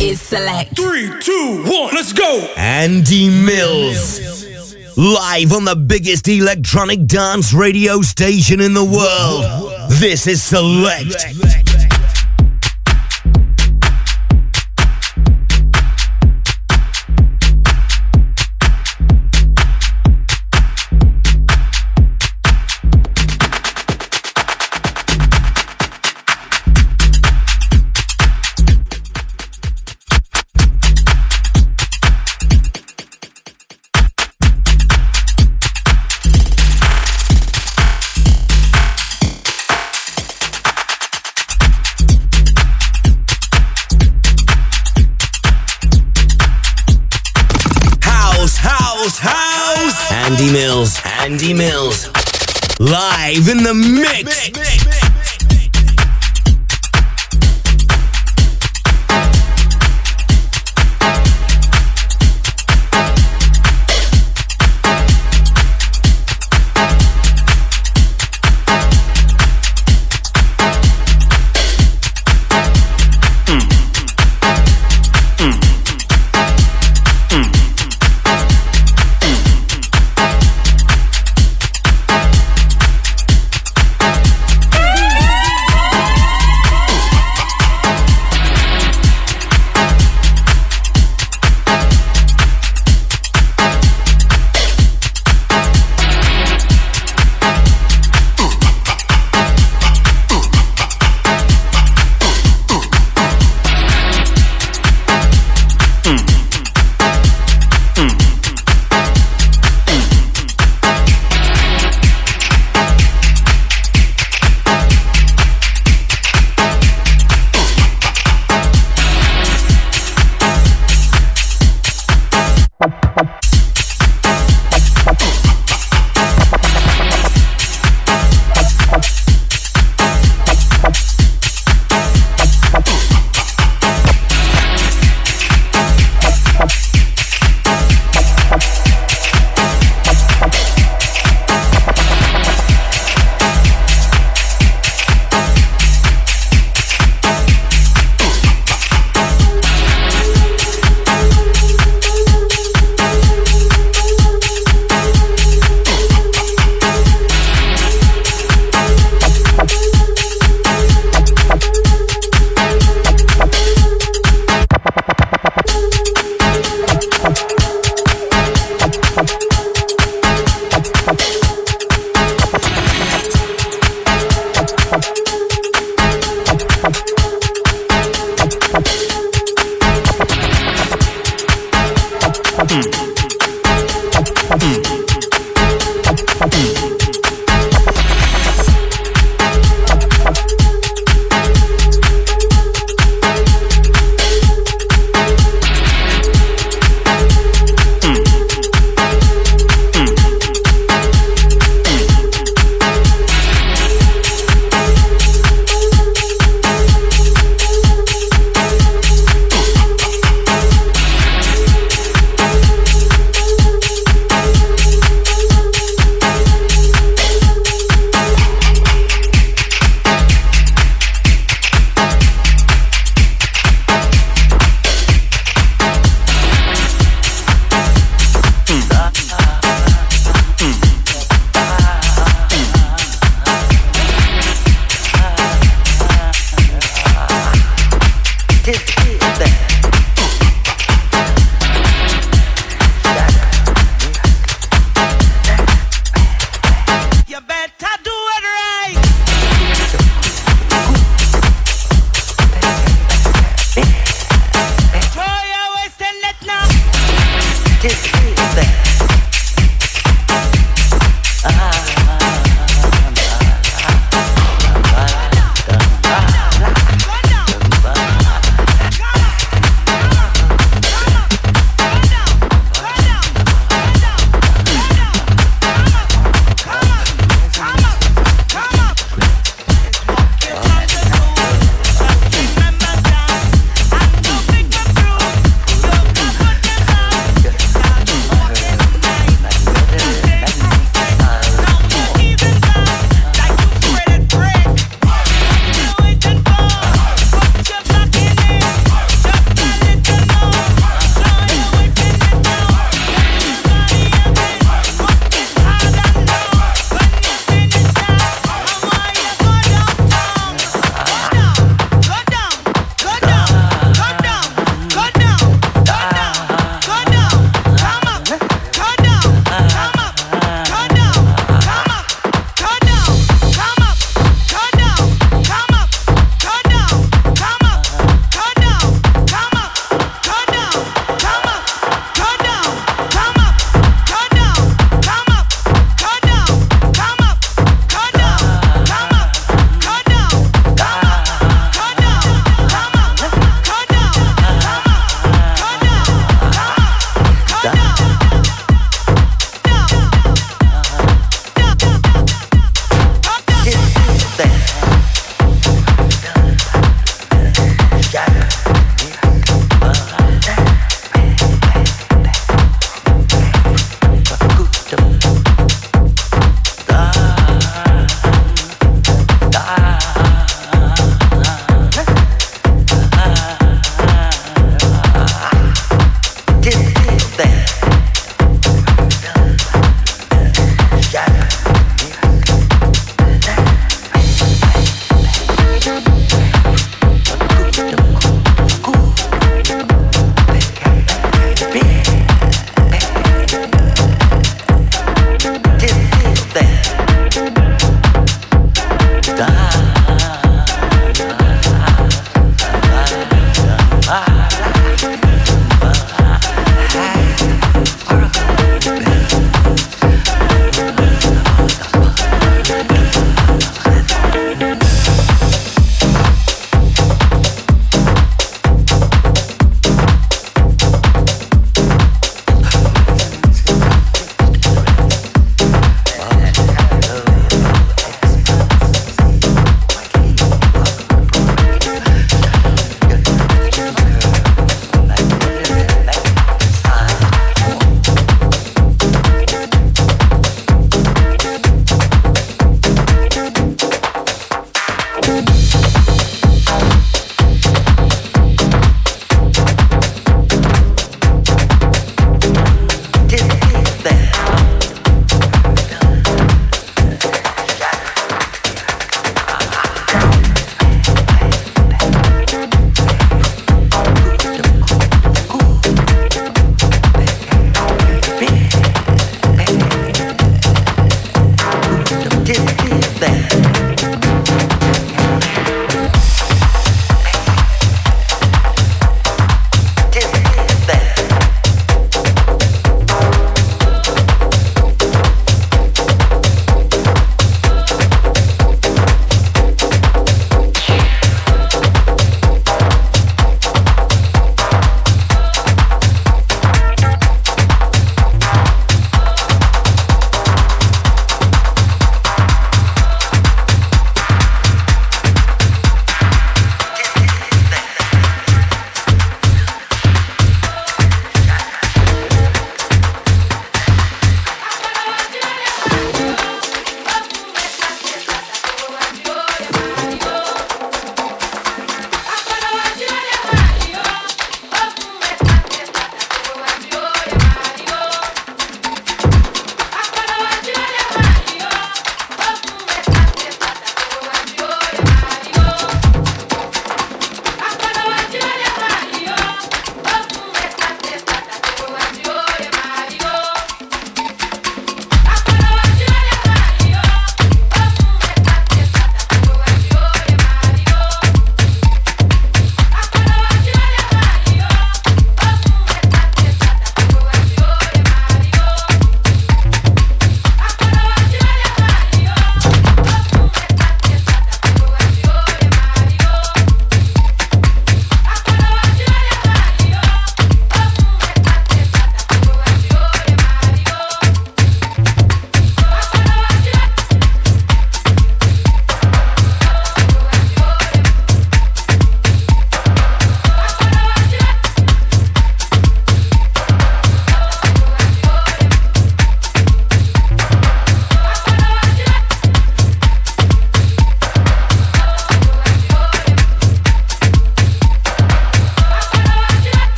is 0.00 0.20
Select. 0.20 0.76
Three, 0.76 1.12
two, 1.20 1.64
one, 1.66 1.92
let's 1.92 2.12
go. 2.12 2.46
Andy 2.56 3.28
Mills. 3.28 4.46
Live 4.96 5.52
on 5.52 5.64
the 5.64 5.74
biggest 5.74 6.28
electronic 6.28 7.04
dance 7.06 7.52
radio 7.52 8.00
station 8.02 8.60
in 8.60 8.74
the 8.74 8.84
world. 8.84 9.90
This 9.90 10.28
is 10.28 10.40
Select. 10.40 11.61
Andy 50.22 50.52
Mills, 50.52 51.00
Andy 51.04 51.52
Mills. 51.52 52.06
Live 52.78 53.48
in 53.48 53.64
the 53.64 53.74
mix. 53.74 54.50
jack 54.50 54.81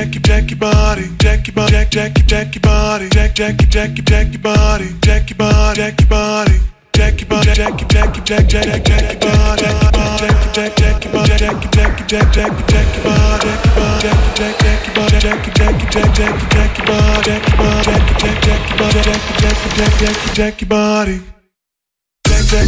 jack 0.00 0.12
jack 0.12 0.14
your 0.14 0.22
jack 0.22 0.50
your 0.50 0.58
your 0.58 0.58
body, 0.58 1.08
jack 1.18 1.46
your 1.46 1.54
body, 1.54 1.72
jack 1.72 1.90
jack 1.90 2.16
your 2.16 2.26
jack 2.26 2.54
your 2.54 2.62
body, 2.62 3.08
jack 3.10 3.34
jack 3.34 3.60
your 3.60 3.68
jack 3.68 3.96
your 3.96 4.04
jack 4.04 4.32
your 4.32 4.42
body, 4.42 4.88
jack 5.02 5.28
your 5.28 5.36
body, 5.36 5.76
jack 5.76 6.00
your 6.00 6.08
body. 6.08 6.60
Jack 6.92 7.20
your 7.20 7.28
body, 7.28 7.52
jack 7.54 7.80
your 7.80 7.88
jack 7.88 8.16
your 8.16 8.24
jack 8.24 8.48
jack 8.48 8.66
jack 8.66 8.84
jack 8.84 9.12
your 9.12 9.20
body, 9.20 9.62
jack 10.54 10.76
jack 10.76 11.04
your 11.04 11.12
body, 11.12 11.36
jack 11.36 11.52
your 11.52 11.70
jack 11.70 11.98
your 12.00 12.08
jack 12.08 12.32
jack 12.32 12.32
jack 12.32 12.66
jack 12.66 12.94
your 12.94 13.04
body, 13.04 13.48
jack 13.50 13.64
your 13.64 13.74
body, 13.74 14.00
jack 14.00 14.24
your 14.24 14.34
jack 14.40 15.20
jack 15.20 15.80
your 15.80 15.90
jack 15.90 16.04
your 16.04 16.12
jack 16.12 16.40
your 16.40 16.48
jack 16.48 16.78
your 16.78 16.86
body, 16.86 17.24
jack 17.24 17.48
your 17.48 17.56
body, 17.56 17.84
jack 17.84 18.04
your 18.08 18.18
jack 18.20 18.40
jack 18.40 18.68
your 18.68 18.78
body, 18.78 19.00
jack 19.00 19.20
your 19.20 19.38
jack 19.40 19.58
your 19.60 19.76
jack 19.76 20.00
jack 20.00 20.34
jack 20.34 20.60
your 20.60 20.68
body. 20.68 21.39
You 22.50 22.58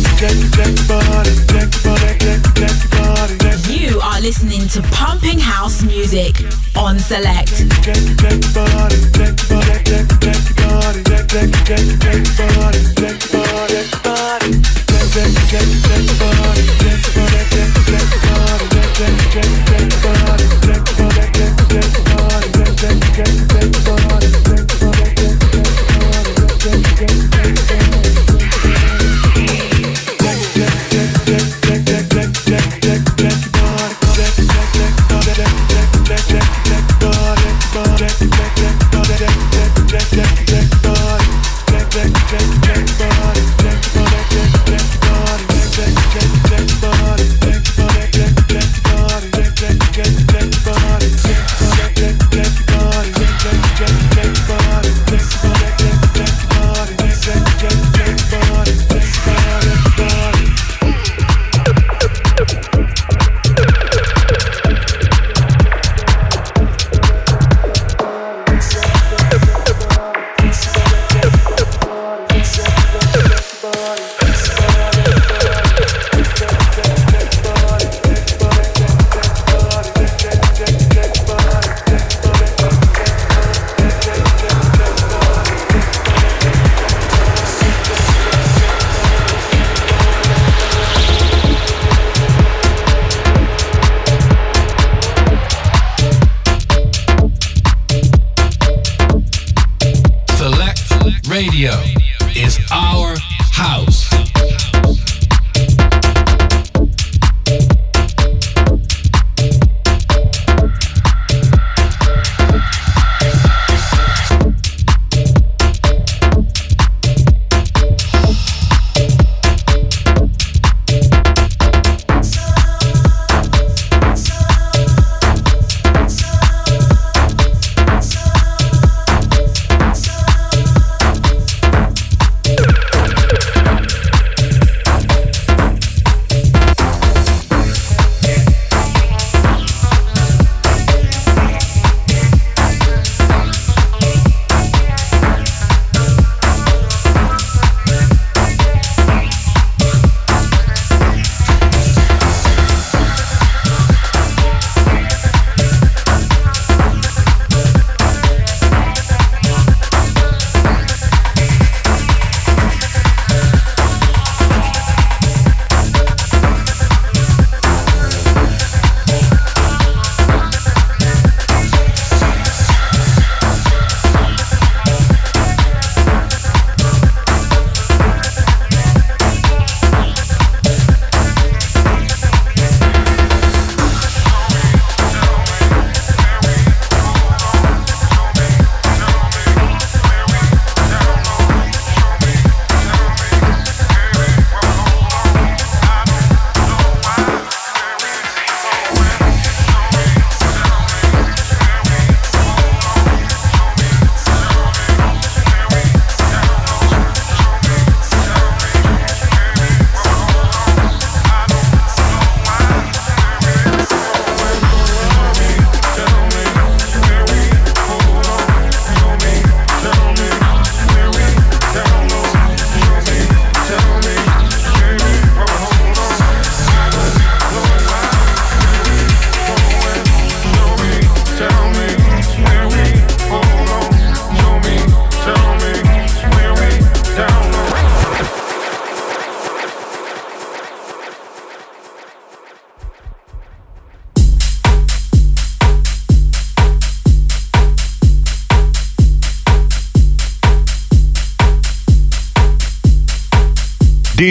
are 4.00 4.20
listening 4.20 4.68
to 4.68 4.82
Pumping 4.92 5.40
House 5.40 5.82
Music 5.82 6.36
on 6.76 7.00
Select. 7.00 7.50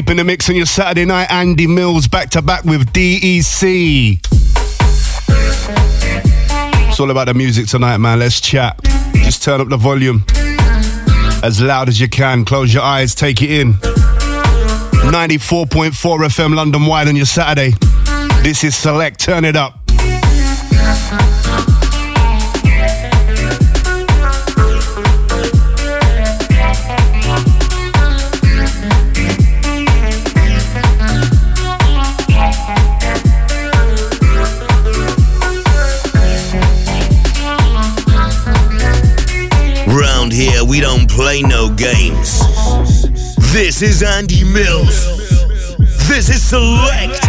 Deep 0.02 0.10
in 0.10 0.18
the 0.18 0.24
mix 0.24 0.50
on 0.50 0.56
your 0.56 0.66
Saturday 0.66 1.06
night, 1.06 1.32
Andy 1.32 1.68
Mills 1.68 2.08
back 2.08 2.32
to 2.32 2.42
back 2.42 2.64
with 2.64 2.92
DEC. 2.92 4.18
It's 6.90 7.00
all 7.00 7.12
about 7.12 7.26
the 7.26 7.36
music 7.36 7.68
tonight, 7.68 8.00
man. 8.00 8.18
Let's 8.18 8.42
chat. 8.42 8.80
Just 9.14 9.44
turn 9.44 9.62
up 9.62 9.70
the 9.70 9.78
volume 9.78 10.26
as 11.44 11.62
loud 11.62 11.88
as 11.88 12.02
you 12.02 12.10
can. 12.10 12.46
Close 12.46 12.74
your 12.74 12.82
eyes, 12.82 13.14
take 13.14 13.44
it 13.44 13.52
in. 13.52 13.74
94.4 13.74 15.92
FM 15.92 16.56
London 16.56 16.88
wide 16.88 17.08
on 17.08 17.16
your 17.16 17.28
Saturday. 17.28 17.76
This 18.42 18.64
is 18.64 18.76
Select, 18.76 19.20
turn 19.20 19.46
it 19.46 19.56
up. 19.56 19.81
We 40.72 40.80
don't 40.80 41.12
play 41.12 41.42
no 41.42 41.68
games. 41.68 42.40
This 43.52 43.82
is 43.82 44.02
Andy 44.02 44.46
Mills. 44.46 45.06
This 46.08 46.30
is 46.30 46.42
Select. 46.42 47.21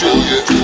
Julia. 0.00 0.59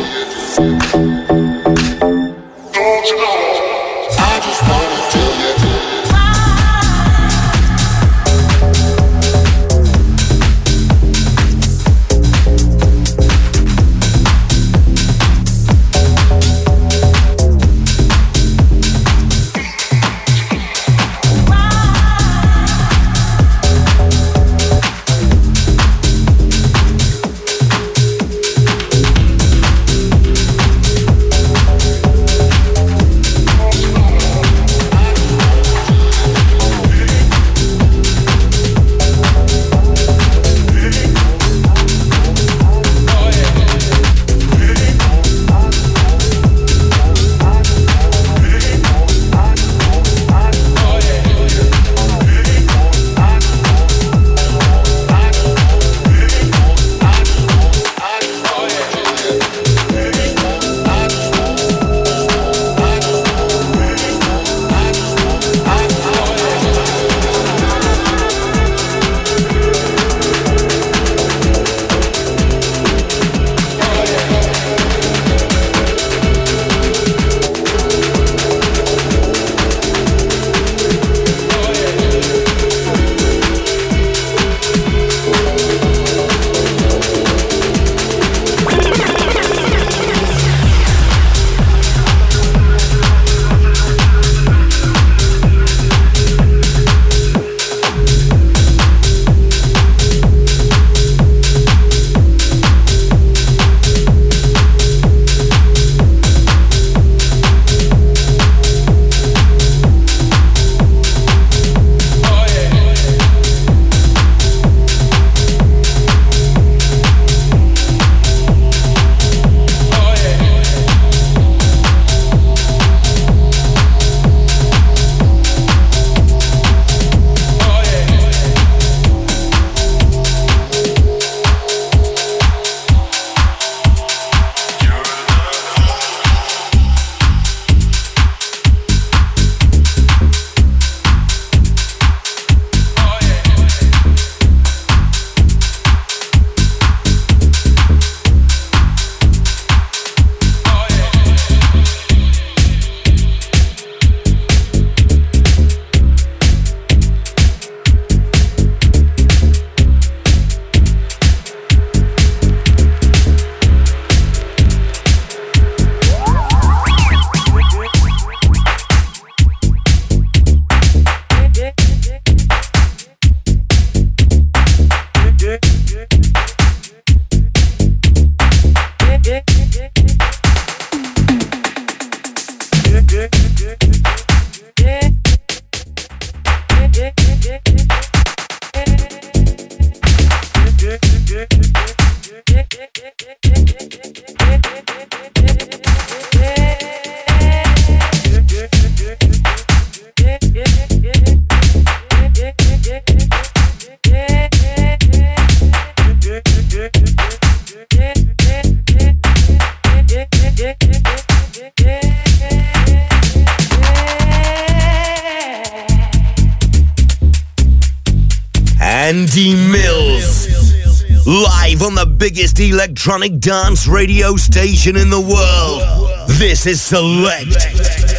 Biggest 222.28 222.58
electronic 222.58 223.38
dance 223.38 223.86
radio 223.86 224.34
station 224.34 224.96
in 224.96 225.10
the 225.10 225.20
world. 225.20 226.28
This 226.28 226.66
is 226.66 226.82
Select. 226.82 228.15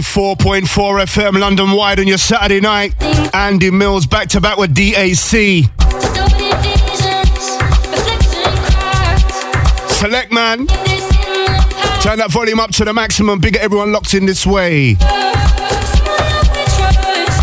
94.4 0.00 1.04
FM 1.06 1.40
London 1.40 1.72
wide 1.72 1.98
on 1.98 2.06
your 2.06 2.18
Saturday 2.18 2.60
night. 2.60 2.94
Andy 3.34 3.70
Mills 3.70 4.06
back 4.06 4.28
to 4.28 4.40
back 4.40 4.56
with 4.56 4.74
DEC. 4.74 5.64
Select 9.90 10.32
man. 10.32 10.66
Turn 12.00 12.18
that 12.18 12.28
volume 12.30 12.60
up 12.60 12.70
to 12.72 12.84
the 12.84 12.92
maximum. 12.94 13.40
Bigger 13.40 13.58
everyone 13.58 13.92
locked 13.92 14.14
in 14.14 14.24
this 14.24 14.46
way. 14.46 14.96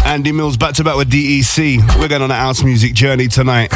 Andy 0.05 0.31
Mills 0.31 0.55
back 0.55 0.73
to 0.75 0.83
back 0.83 0.95
with 0.95 1.11
DEC. 1.11 1.99
We're 1.99 2.07
going 2.07 2.21
on 2.21 2.31
a 2.31 2.35
house 2.35 2.63
music 2.63 2.93
journey 2.93 3.27
tonight. 3.27 3.73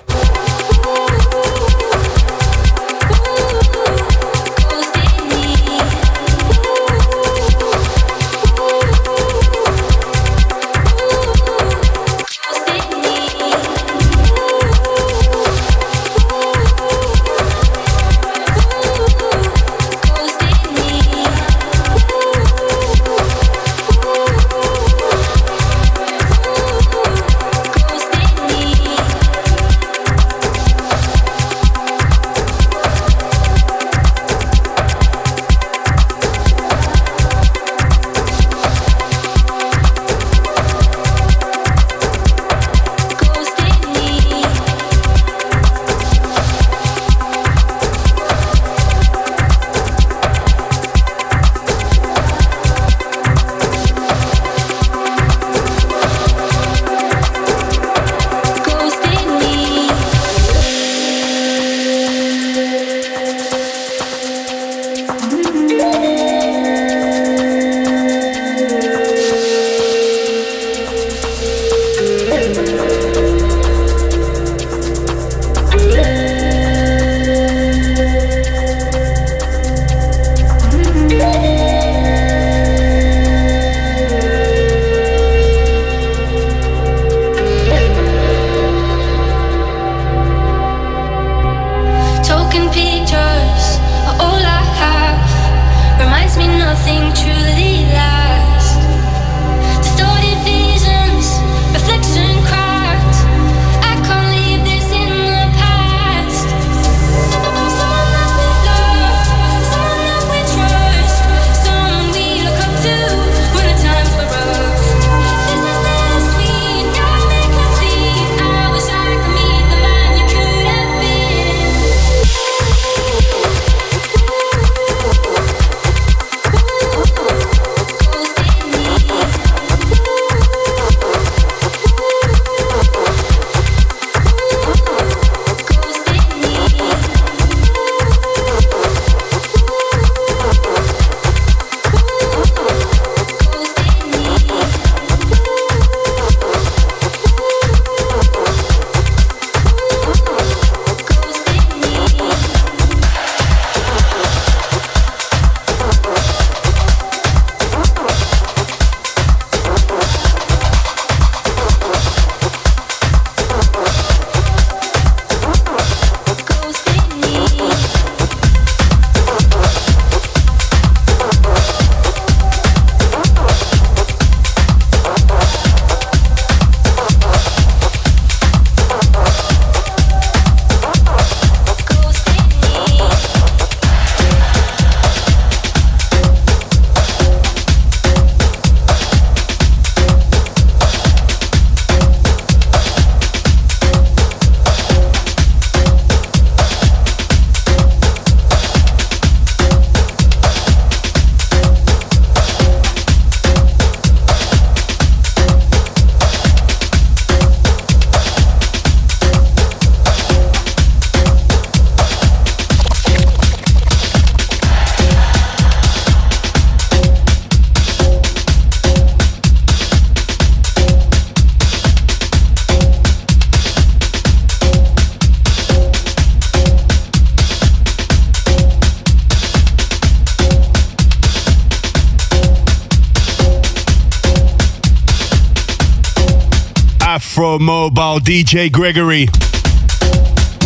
Mobile 237.85 238.19
DJ 238.19 238.71
Gregory. 238.71 239.27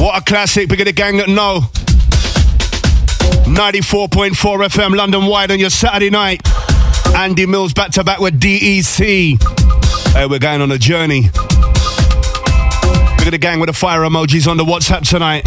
What 0.02 0.18
a 0.18 0.24
classic, 0.24 0.70
bigger 0.70 0.86
the 0.86 0.94
gang 0.94 1.18
that 1.18 1.28
know. 1.28 1.60
94.4 3.44 4.32
FM 4.32 4.96
London 4.96 5.26
wide 5.26 5.52
on 5.52 5.60
your 5.60 5.70
Saturday 5.70 6.10
night. 6.10 6.42
Andy 7.14 7.46
Mills 7.46 7.74
back 7.74 7.92
to 7.92 8.06
back 8.06 8.22
with 8.22 8.40
DEC. 8.40 8.98
Hey, 10.14 10.28
we're 10.28 10.40
going 10.40 10.62
on 10.62 10.72
a 10.72 10.78
journey. 10.78 11.24
Look 11.24 11.34
at 13.28 13.32
the 13.32 13.38
gang 13.38 13.60
with 13.60 13.68
the 13.68 13.74
fire 13.74 14.00
emojis 14.00 14.48
on 14.48 14.56
the 14.56 14.64
WhatsApp 14.64 15.06
tonight. 15.06 15.46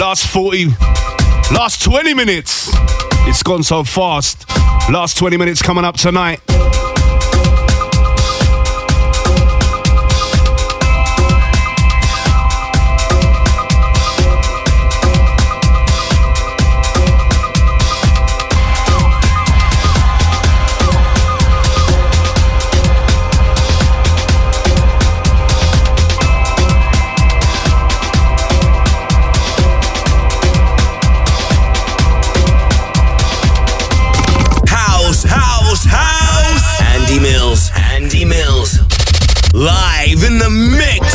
Last 0.00 0.28
40, 0.28 0.66
last 1.52 1.82
20 1.82 2.14
minutes. 2.14 2.70
It's 3.26 3.42
gone 3.42 3.64
so 3.64 3.82
fast. 3.82 4.48
Last 4.88 5.18
20 5.18 5.36
minutes 5.38 5.60
coming 5.60 5.84
up 5.84 5.96
tonight. 5.96 6.40
Live 39.54 40.24
in 40.24 40.38
the 40.38 40.50
mix. 40.50 41.13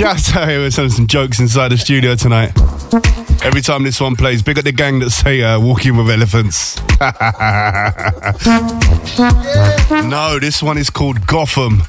Shout 0.00 0.34
out 0.34 0.48
here 0.48 0.62
with 0.62 0.72
some, 0.72 0.88
some 0.88 1.06
jokes 1.06 1.40
inside 1.40 1.68
the 1.68 1.76
studio 1.76 2.14
tonight. 2.14 2.52
Every 3.44 3.60
time 3.60 3.82
this 3.82 4.00
one 4.00 4.16
plays, 4.16 4.42
big 4.42 4.58
up 4.58 4.64
the 4.64 4.72
gang 4.72 4.98
that 5.00 5.10
say 5.10 5.42
uh, 5.42 5.60
walking 5.60 5.94
with 5.94 6.08
elephants. 6.08 6.80
no, 10.08 10.38
this 10.38 10.62
one 10.62 10.78
is 10.78 10.88
called 10.88 11.26
Gotham. 11.26 11.82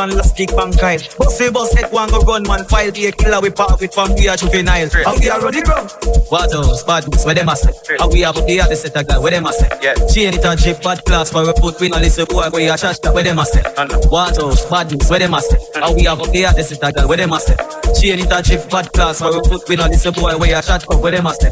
And 0.00 0.14
last 0.14 0.36
kick 0.36 0.50
pan 0.50 0.72
Kyle. 0.72 0.98
Bossy 1.18 1.50
boss 1.50 1.72
head 1.74 1.92
one 1.92 2.08
go 2.10 2.22
gunman 2.22 2.64
file. 2.64 2.90
Be 2.90 3.06
a 3.06 3.12
killer 3.12 3.40
we 3.40 3.50
park 3.50 3.80
with 3.80 3.92
from 3.92 4.14
we 4.14 4.28
are 4.28 4.36
juvenile. 4.36 4.88
How 5.04 5.18
we 5.18 5.28
are 5.28 5.40
running 5.40 5.62
ground. 5.62 5.92
What 6.28 6.52
else? 6.52 6.82
Bad 6.84 7.08
news 7.08 7.24
where 7.24 7.34
them 7.34 7.48
a 7.48 7.56
say. 7.56 7.72
How 7.98 8.08
we 8.08 8.20
have 8.20 8.34
the 8.34 8.60
other 8.60 8.76
set 8.76 8.96
a 8.96 9.04
guy 9.04 9.18
where 9.18 9.30
them 9.30 9.46
a 9.46 9.52
say. 9.52 9.68
Yeah. 9.82 9.94
Chain 10.08 10.34
it 10.34 10.44
a 10.44 10.56
drip 10.56 10.82
bad 10.82 11.04
class 11.04 11.30
for 11.30 11.48
a 11.48 11.52
foot. 11.54 11.80
We 11.80 11.88
no 11.88 11.98
listen 11.98 12.24
boy 12.26 12.48
where 12.50 12.62
you 12.62 12.72
a 12.72 12.78
chat 12.78 12.98
where 13.12 13.22
them 13.22 13.38
a 13.38 13.44
say. 13.44 13.62
What 14.08 14.38
else? 14.38 14.64
Bad 14.66 14.90
news 14.90 15.08
where 15.10 15.18
them 15.18 15.34
a 15.34 15.40
say. 15.40 15.58
How 15.74 15.94
we 15.94 16.04
have 16.04 16.18
the 16.18 16.46
other 16.46 16.62
set 16.62 16.82
a 16.82 16.92
guy 16.92 17.04
where 17.04 17.18
them 17.18 17.32
a 17.32 17.40
say. 17.40 17.56
Chain 18.00 18.20
it 18.20 18.32
a 18.32 18.42
drip 18.42 18.70
bad 18.70 18.92
class 18.92 19.18
for 19.18 19.36
a 19.36 19.44
foot. 19.44 19.68
We 19.68 19.76
no 19.76 19.86
listen 19.86 20.14
boy 20.14 20.36
where 20.38 20.50
you 20.50 20.56
a 20.56 20.62
chat 20.62 20.84
where 20.88 21.12
them 21.12 21.26
a 21.26 21.34
say. 21.34 21.50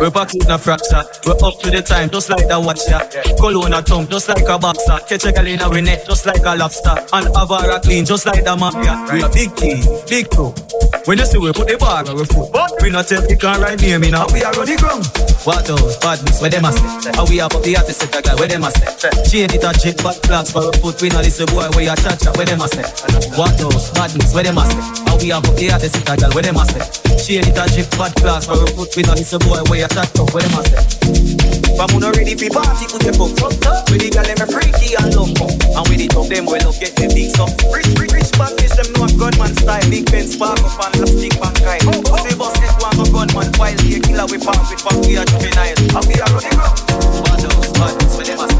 We're 0.00 0.10
back 0.10 0.34
in 0.34 0.50
a 0.50 0.58
fracture. 0.58 1.04
We're 1.26 1.38
up 1.46 1.58
to 1.60 1.70
the 1.70 1.82
time 1.82 2.10
just 2.10 2.30
like 2.30 2.48
the 2.48 2.58
watch 2.58 2.82
ya. 2.88 3.02
Cologne 3.38 3.74
a 3.74 3.82
tongue 3.82 4.08
just 4.08 4.28
like 4.28 4.48
a 4.48 4.58
boxer. 4.58 4.98
Catch 5.06 5.26
a 5.26 5.32
girl 5.32 5.46
in 5.46 5.60
a 5.60 5.82
net 5.82 6.06
just 6.06 6.26
like 6.26 6.42
a 6.44 6.56
lobster. 6.56 6.94
And 7.12 7.26
Avara 7.42 7.82
clean 7.82 8.04
just 8.04 8.24
like 8.24 8.44
the 8.44 8.54
mafia. 8.54 8.94
We 9.10 9.18
a 9.18 9.28
big 9.28 9.50
team, 9.58 9.82
big 10.06 10.30
crew. 10.30 10.54
When 11.10 11.18
you 11.18 11.26
see 11.26 11.42
we 11.42 11.50
put 11.50 11.66
the 11.66 11.74
bag 11.74 12.06
on 12.06 12.14
we 12.14 12.24
foot. 12.30 12.54
We 12.78 12.94
not 12.94 13.10
tell 13.10 13.26
we 13.26 13.34
can 13.34 13.58
write 13.58 13.82
name 13.82 14.06
in 14.06 14.14
we 14.30 14.46
are 14.46 14.54
on 14.54 14.62
the 14.62 14.78
ground. 14.78 15.02
What 15.42 15.66
else? 15.66 15.98
Badness, 15.98 16.38
where 16.38 16.54
them 16.54 16.66
a 16.66 16.70
say? 16.70 17.10
How 17.18 17.26
we 17.26 17.42
have 17.42 17.50
up 17.50 17.66
the 17.66 17.74
artist 17.74 17.98
set 17.98 18.14
a 18.14 18.22
guy, 18.22 18.38
where 18.38 18.46
them 18.46 18.62
a 18.62 18.70
say? 18.70 18.86
Chain 19.26 19.50
it 19.50 19.66
a 19.66 19.74
jet, 19.74 19.98
bad 19.98 20.14
flags 20.22 20.54
for 20.54 20.70
a 20.70 20.72
foot. 20.78 21.02
We 21.02 21.10
not 21.10 21.26
listen 21.26 21.50
boy, 21.50 21.66
where 21.74 21.82
you 21.82 21.98
chat 21.98 22.22
chat, 22.22 22.30
where 22.38 22.46
them 22.46 22.62
a 22.62 22.70
say? 22.70 22.86
What 23.34 23.58
else? 23.58 23.90
Badness, 23.90 24.30
where 24.30 24.46
them 24.46 24.62
a 24.62 24.62
say? 24.62 25.02
How 25.02 25.18
we 25.18 25.34
have 25.34 25.42
up 25.42 25.58
the 25.58 25.66
artist 25.74 25.98
set 25.98 26.06
a 26.06 26.14
guy, 26.14 26.30
where 26.30 26.46
them 26.46 26.62
a 26.62 26.62
say? 26.70 26.86
Chain 27.18 27.42
it 27.42 27.58
a 27.58 27.66
jet, 27.66 27.90
bad 27.98 28.14
flags 28.22 28.46
for 28.46 28.62
a 28.62 28.66
foot. 28.70 28.94
We 28.94 29.02
not 29.02 29.18
listen 29.18 29.42
boy, 29.42 29.66
where 29.66 29.82
you 29.82 29.90
chat 29.90 30.06
chat, 30.14 30.30
where 30.30 30.46
them 30.46 30.54
a 30.54 30.62
say? 30.62 30.78
But 31.74 31.90
we 31.90 31.98
not 31.98 32.14
ready 32.14 32.38
for 32.38 32.50
party, 32.54 32.86
put 32.86 33.02
your 33.02 33.14
foot 33.18 33.66
up. 33.66 33.90
With 33.90 34.06
the 34.06 34.14
girl, 34.14 34.22
them 34.22 34.38
a 34.38 34.46
freaky 34.46 34.94
and 34.94 35.10
love 35.10 35.34
And 35.34 35.84
with 35.90 35.98
the 35.98 36.06
top, 36.06 36.30
them 36.30 36.46
well 36.46 36.70
up, 36.70 36.78
get 36.78 36.94
them 36.94 37.10
up. 37.38 37.50
Rich, 37.72 37.92
rich, 37.98 38.12
rich 38.12 38.30
badness, 38.36 38.76
them 38.76 38.92
know 38.94 39.04
a 39.04 39.08
gunman 39.16 39.54
style. 39.56 39.84
Big 39.88 40.10
Ben 40.10 40.26
spark 40.26 40.58
up 40.60 40.76
and 40.84 40.92
plastic 40.94 41.32
pan 41.40 41.54
guy. 41.60 41.78
Oh, 41.88 42.02
oh. 42.10 42.18
Say 42.24 42.34
boss, 42.36 42.56
get 42.58 42.74
one 42.82 42.96
go 42.96 43.04
gunman 43.12 43.48
while 43.56 43.76
the 43.76 44.00
killer 44.00 44.26
we 44.28 44.38
park 44.38 44.60
with 44.68 44.80
fuck 44.80 44.98
we 45.06 45.16
are 45.16 45.24
juvenile. 45.24 45.76
And 45.76 46.04
we 46.08 46.16
are 46.20 46.30
running 46.32 46.56
around. 46.58 46.78
Bad 47.24 47.42
house, 47.46 47.70
badness, 47.72 48.16
where 48.16 48.51